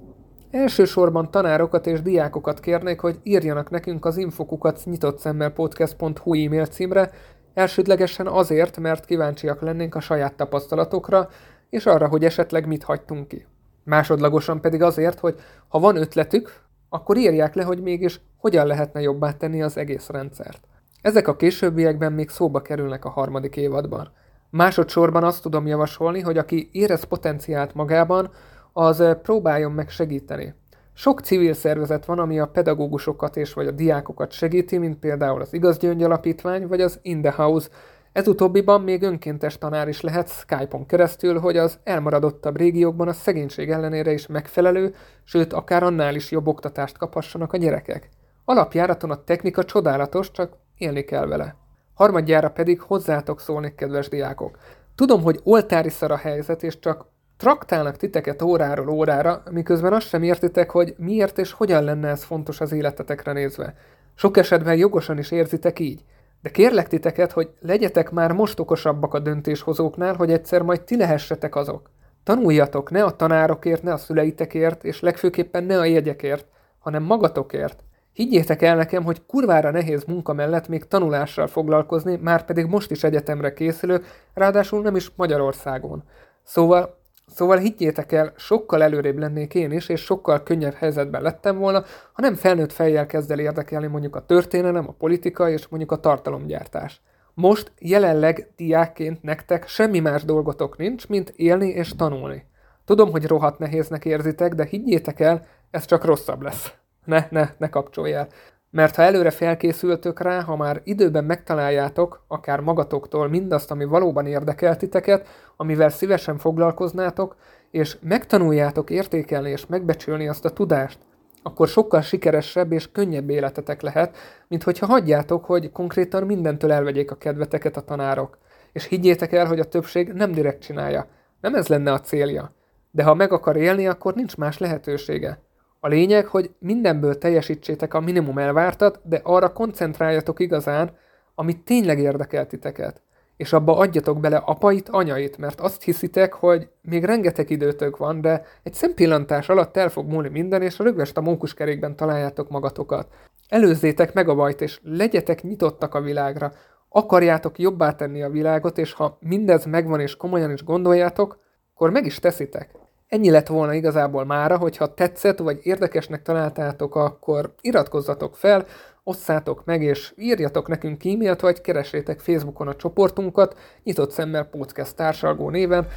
Elsősorban 0.54 1.32
tanárokat 1.32 1.88
és 1.88 2.02
diákokat 2.02 2.60
kérnék, 2.60 3.00
hogy 3.00 3.20
írjanak 3.24 3.70
nekünk 3.70 4.06
az 4.06 4.18
infokukat 4.18 4.82
nyitott 4.86 5.20
szemmel 5.20 5.50
podcast.hu 5.50 6.34
e-mail 6.46 6.66
címre, 6.66 7.12
elsődlegesen 7.54 8.28
azért, 8.28 8.80
mert 8.80 9.06
kíváncsiak 9.06 9.62
lennénk 9.62 9.96
a 9.96 10.00
saját 10.00 10.34
tapasztalatokra, 10.34 11.30
és 11.70 11.86
arra, 11.86 12.08
hogy 12.08 12.24
esetleg 12.24 12.68
mit 12.68 12.84
hagytunk 12.84 13.28
ki. 13.28 13.46
Másodlagosan 13.84 14.62
pedig 14.62 14.82
azért, 14.82 15.20
hogy 15.20 15.36
ha 15.68 15.80
van 15.80 15.96
ötletük, 15.96 16.62
akkor 16.90 17.18
írják 17.18 17.56
le, 17.56 17.64
hogy 17.64 17.82
mégis 17.82 18.22
hogyan 18.38 18.68
lehetne 18.68 19.02
jobbá 19.02 19.32
tenni 19.32 19.62
az 19.62 19.78
egész 19.78 20.10
rendszert. 20.10 20.68
Ezek 21.02 21.28
a 21.28 21.36
későbbiekben 21.36 22.14
még 22.14 22.30
szóba 22.30 22.62
kerülnek 22.62 23.06
a 23.06 23.10
harmadik 23.10 23.56
évadban. 23.56 24.12
Másodszorban 24.50 25.24
azt 25.24 25.42
tudom 25.42 25.68
javasolni, 25.68 26.20
hogy 26.20 26.38
aki 26.38 26.70
érez 26.72 27.04
potenciált 27.04 27.74
magában, 27.74 28.32
az 28.74 29.04
próbáljon 29.22 29.72
meg 29.72 29.90
segíteni. 29.90 30.54
Sok 30.94 31.20
civil 31.20 31.54
szervezet 31.54 32.06
van, 32.06 32.20
ami 32.20 32.40
a 32.40 32.48
pedagógusokat 32.48 33.38
és 33.38 33.54
vagy 33.54 33.68
a 33.68 33.72
diákokat 33.72 34.32
segíti, 34.32 34.78
mint 34.78 35.00
például 35.00 35.42
az 35.42 35.54
Igazgyöngy 35.54 36.04
Alapítvány 36.04 36.68
vagy 36.68 36.82
az 36.82 37.00
In 37.02 37.22
the 37.22 37.32
House, 37.32 37.70
ez 38.12 38.28
utóbbiban 38.28 38.82
még 38.82 39.02
önkéntes 39.02 39.58
tanár 39.58 39.88
is 39.88 40.02
lehet 40.02 40.30
Skype-on 40.30 40.86
keresztül, 40.86 41.40
hogy 41.40 41.58
az 41.58 41.80
elmaradottabb 41.84 42.58
régiókban 42.58 43.08
a 43.08 43.14
szegénység 43.14 43.70
ellenére 43.70 44.12
is 44.12 44.28
megfelelő, 44.28 44.96
sőt 45.24 45.54
akár 45.54 45.84
annál 45.84 46.16
is 46.16 46.32
jobb 46.32 46.48
oktatást 46.48 46.98
kaphassanak 46.98 47.54
a 47.54 47.58
gyerekek. 47.58 48.10
Alapjáraton 48.46 49.12
a 49.12 49.24
technika 49.24 49.64
csodálatos, 49.64 50.32
csak 50.32 50.58
élni 50.78 51.04
kell 51.04 51.26
vele. 51.26 51.56
Harmadjára 51.94 52.50
pedig 52.50 52.82
hozzátok 52.82 53.40
szólni, 53.40 53.76
kedves 53.76 54.10
diákok. 54.10 54.58
Tudom, 54.96 55.22
hogy 55.22 55.40
oltári 55.44 55.90
szar 55.90 56.12
a 56.12 56.18
helyzet, 56.18 56.64
és 56.64 56.80
csak 56.80 57.06
traktálnak 57.38 57.98
titeket 57.98 58.42
óráról 58.42 58.90
órára, 58.90 59.44
miközben 59.52 59.94
azt 59.94 60.08
sem 60.08 60.24
értitek, 60.24 60.70
hogy 60.70 60.96
miért 60.98 61.38
és 61.38 61.52
hogyan 61.52 61.84
lenne 61.84 62.08
ez 62.08 62.24
fontos 62.24 62.62
az 62.62 62.72
életetekre 62.72 63.32
nézve. 63.32 63.76
Sok 64.16 64.38
esetben 64.38 64.76
jogosan 64.76 65.18
is 65.18 65.32
érzitek 65.32 65.80
így. 65.80 66.04
De 66.42 66.50
kérlek 66.50 66.88
titeket, 66.88 67.32
hogy 67.32 67.50
legyetek 67.60 68.12
már 68.12 68.32
most 68.32 68.60
okosabbak 68.60 69.14
a 69.14 69.20
döntéshozóknál, 69.20 70.16
hogy 70.16 70.32
egyszer 70.32 70.62
majd 70.62 70.82
ti 70.82 70.98
lehessetek 70.98 71.56
azok. 71.56 71.90
Tanuljatok 72.24 72.92
ne 72.92 73.04
a 73.04 73.16
tanárokért, 73.16 73.84
ne 73.84 73.94
a 73.94 73.98
szüleitekért, 73.98 74.84
és 74.84 75.00
legfőképpen 75.00 75.64
ne 75.64 75.80
a 75.80 75.86
jegyekért, 75.86 76.46
hanem 76.80 77.04
magatokért. 77.04 77.84
Higgyétek 78.14 78.62
el 78.62 78.76
nekem, 78.76 79.04
hogy 79.04 79.26
kurvára 79.26 79.72
nehéz 79.72 80.04
munka 80.04 80.34
mellett 80.34 80.68
még 80.68 80.88
tanulással 80.88 81.48
foglalkozni, 81.48 82.16
már 82.22 82.46
pedig 82.46 82.66
most 82.66 82.92
is 82.92 83.04
egyetemre 83.04 83.54
készülök, 83.54 84.06
ráadásul 84.34 84.82
nem 84.82 84.96
is 84.96 85.12
Magyarországon. 85.16 86.04
Szóval 86.44 86.98
Szóval 87.28 87.58
higgyétek 87.58 88.12
el, 88.12 88.34
sokkal 88.38 88.84
előrébb 88.84 89.18
lennék 89.18 89.54
én 89.54 89.72
is, 89.72 89.90
és 89.90 90.02
sokkal 90.02 90.44
könnyebb 90.44 90.74
helyzetben 90.74 91.22
lettem 91.22 91.58
volna, 91.58 91.84
ha 92.14 92.22
nem 92.22 92.36
felnőtt 92.36 92.72
fejjel 92.72 93.06
kezd 93.06 93.32
el 93.32 93.40
érdekelni 93.40 93.88
mondjuk 93.88 94.16
a 94.16 94.26
történelem, 94.26 94.88
a 94.88 94.92
politika 94.92 95.50
és 95.50 95.68
mondjuk 95.68 95.92
a 95.92 96.00
tartalomgyártás. 96.00 97.02
Most 97.34 97.72
jelenleg 97.80 98.52
diákként 98.56 99.24
nektek 99.24 99.68
semmi 99.68 100.00
más 100.00 100.24
dolgotok 100.24 100.78
nincs, 100.78 101.08
mint 101.08 101.34
élni 101.36 101.68
és 101.68 101.96
tanulni. 101.96 102.46
Tudom, 102.86 103.12
hogy 103.12 103.28
rohadt 103.28 103.60
nehéznek 103.60 104.06
érzitek, 104.06 104.56
de 104.56 104.66
higgyétek 104.66 105.20
el, 105.20 105.46
ez 105.72 105.86
csak 105.86 106.06
rosszabb 106.06 106.42
lesz. 106.42 106.74
Ne, 107.06 107.28
ne, 107.30 107.50
ne 107.58 107.70
kapcsolj 107.70 108.14
el. 108.14 108.28
Mert 108.74 108.96
ha 108.96 109.02
előre 109.02 109.32
felkészültök 109.32 110.20
rá, 110.20 110.42
ha 110.42 110.56
már 110.56 110.82
időben 110.84 111.24
megtaláljátok, 111.24 112.24
akár 112.28 112.60
magatoktól 112.60 113.28
mindazt, 113.28 113.72
ami 113.72 113.86
valóban 113.86 114.26
érdekel 114.26 114.78
titeket, 114.78 115.28
amivel 115.58 115.90
szívesen 115.90 116.38
foglalkoznátok, 116.38 117.36
és 117.72 117.98
megtanuljátok 118.02 118.90
értékelni 118.90 119.50
és 119.50 119.66
megbecsülni 119.66 120.28
azt 120.28 120.46
a 120.46 120.50
tudást, 120.50 120.98
akkor 121.44 121.68
sokkal 121.68 122.02
sikeresebb 122.02 122.72
és 122.72 122.92
könnyebb 122.92 123.30
életetek 123.30 123.82
lehet, 123.82 124.18
mint 124.48 124.64
hogyha 124.64 124.86
hagyjátok, 124.86 125.46
hogy 125.46 125.72
konkrétan 125.72 126.24
mindentől 126.24 126.72
elvegyék 126.72 127.12
a 127.12 127.16
kedveteket 127.16 127.78
a 127.78 127.82
tanárok. 127.82 128.38
És 128.72 128.86
higgyétek 128.86 129.34
el, 129.34 129.46
hogy 129.46 129.60
a 129.60 129.66
többség 129.66 130.14
nem 130.14 130.32
direkt 130.32 130.62
csinálja. 130.62 131.08
Nem 131.42 131.56
ez 131.56 131.68
lenne 131.68 131.92
a 131.92 132.00
célja. 132.00 132.52
De 132.92 133.04
ha 133.04 133.14
meg 133.14 133.32
akar 133.32 133.56
élni, 133.56 133.88
akkor 133.88 134.14
nincs 134.14 134.38
más 134.38 134.58
lehetősége. 134.58 135.40
A 135.86 135.88
lényeg, 135.88 136.26
hogy 136.26 136.52
mindenből 136.60 137.18
teljesítsétek 137.18 137.94
a 137.94 138.00
minimum 138.00 138.38
elvártat, 138.38 139.00
de 139.04 139.20
arra 139.24 139.54
koncentráljatok 139.54 140.40
igazán, 140.40 140.92
amit 141.36 141.64
tényleg 141.64 142.00
érdekel 142.00 142.48
titeket. 142.48 143.02
És 143.38 143.54
abba 143.54 143.78
adjatok 143.78 144.20
bele 144.20 144.38
apait, 144.38 144.90
anyait, 144.90 145.38
mert 145.38 145.60
azt 145.60 145.84
hiszitek, 145.84 146.34
hogy 146.34 146.70
még 146.82 147.04
rengeteg 147.04 147.50
időtök 147.50 147.98
van, 147.98 148.22
de 148.22 148.46
egy 148.64 148.74
szempillantás 148.74 149.50
alatt 149.50 149.78
el 149.78 149.90
fog 149.90 150.08
múlni 150.08 150.30
minden, 150.30 150.62
és 150.62 150.80
rögvest 150.80 151.18
a 151.18 151.22
mókuskerékben 151.22 151.96
találjátok 151.96 152.50
magatokat. 152.50 153.08
Előzzétek 153.50 154.14
meg 154.14 154.30
a 154.30 154.36
bajt, 154.36 154.62
és 154.62 154.80
legyetek 154.84 155.44
nyitottak 155.44 155.96
a 155.96 156.02
világra. 156.02 156.52
Akarjátok 156.90 157.60
jobbá 157.60 157.96
tenni 157.96 158.22
a 158.22 158.30
világot, 158.30 158.78
és 158.78 158.94
ha 158.94 159.18
mindez 159.20 159.66
megvan 159.66 160.00
és 160.00 160.16
komolyan 160.16 160.52
is 160.52 160.64
gondoljátok, 160.64 161.40
akkor 161.74 161.90
meg 161.90 162.06
is 162.06 162.20
teszitek. 162.20 162.83
Ennyi 163.14 163.30
lett 163.30 163.48
volna 163.48 163.74
igazából 163.74 164.26
mára, 164.26 164.58
hogyha 164.58 164.94
tetszett, 164.94 165.38
vagy 165.38 165.60
érdekesnek 165.64 166.22
találtátok, 166.22 166.96
akkor 166.96 167.54
iratkozzatok 167.62 168.36
fel, 168.36 168.66
osszátok 169.04 169.66
meg, 169.66 169.82
és 169.82 170.14
írjatok 170.18 170.68
nekünk 170.68 171.06
e-mailt, 171.06 171.40
vagy 171.40 171.62
keresétek 171.62 172.20
Facebookon 172.20 172.68
a 172.68 172.76
csoportunkat, 172.76 173.58
nyitott 173.84 174.12
szemmel 174.12 174.44
podcast 174.44 174.96
társalgó 174.96 175.50
néven. 175.50 175.88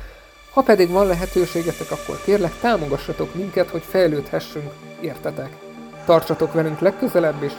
Ha 0.53 0.63
pedig 0.63 0.91
van 0.91 1.07
lehetőségetek, 1.07 1.91
akkor 1.91 2.17
kérlek 2.25 2.59
támogassatok 2.61 3.35
minket, 3.35 3.69
hogy 3.69 3.83
fejlődhessünk, 3.83 4.71
értetek. 5.01 5.57
Tartsatok 6.05 6.53
velünk 6.53 6.79
legközelebb 6.79 7.43
is, 7.43 7.53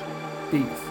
peace! 0.49 0.86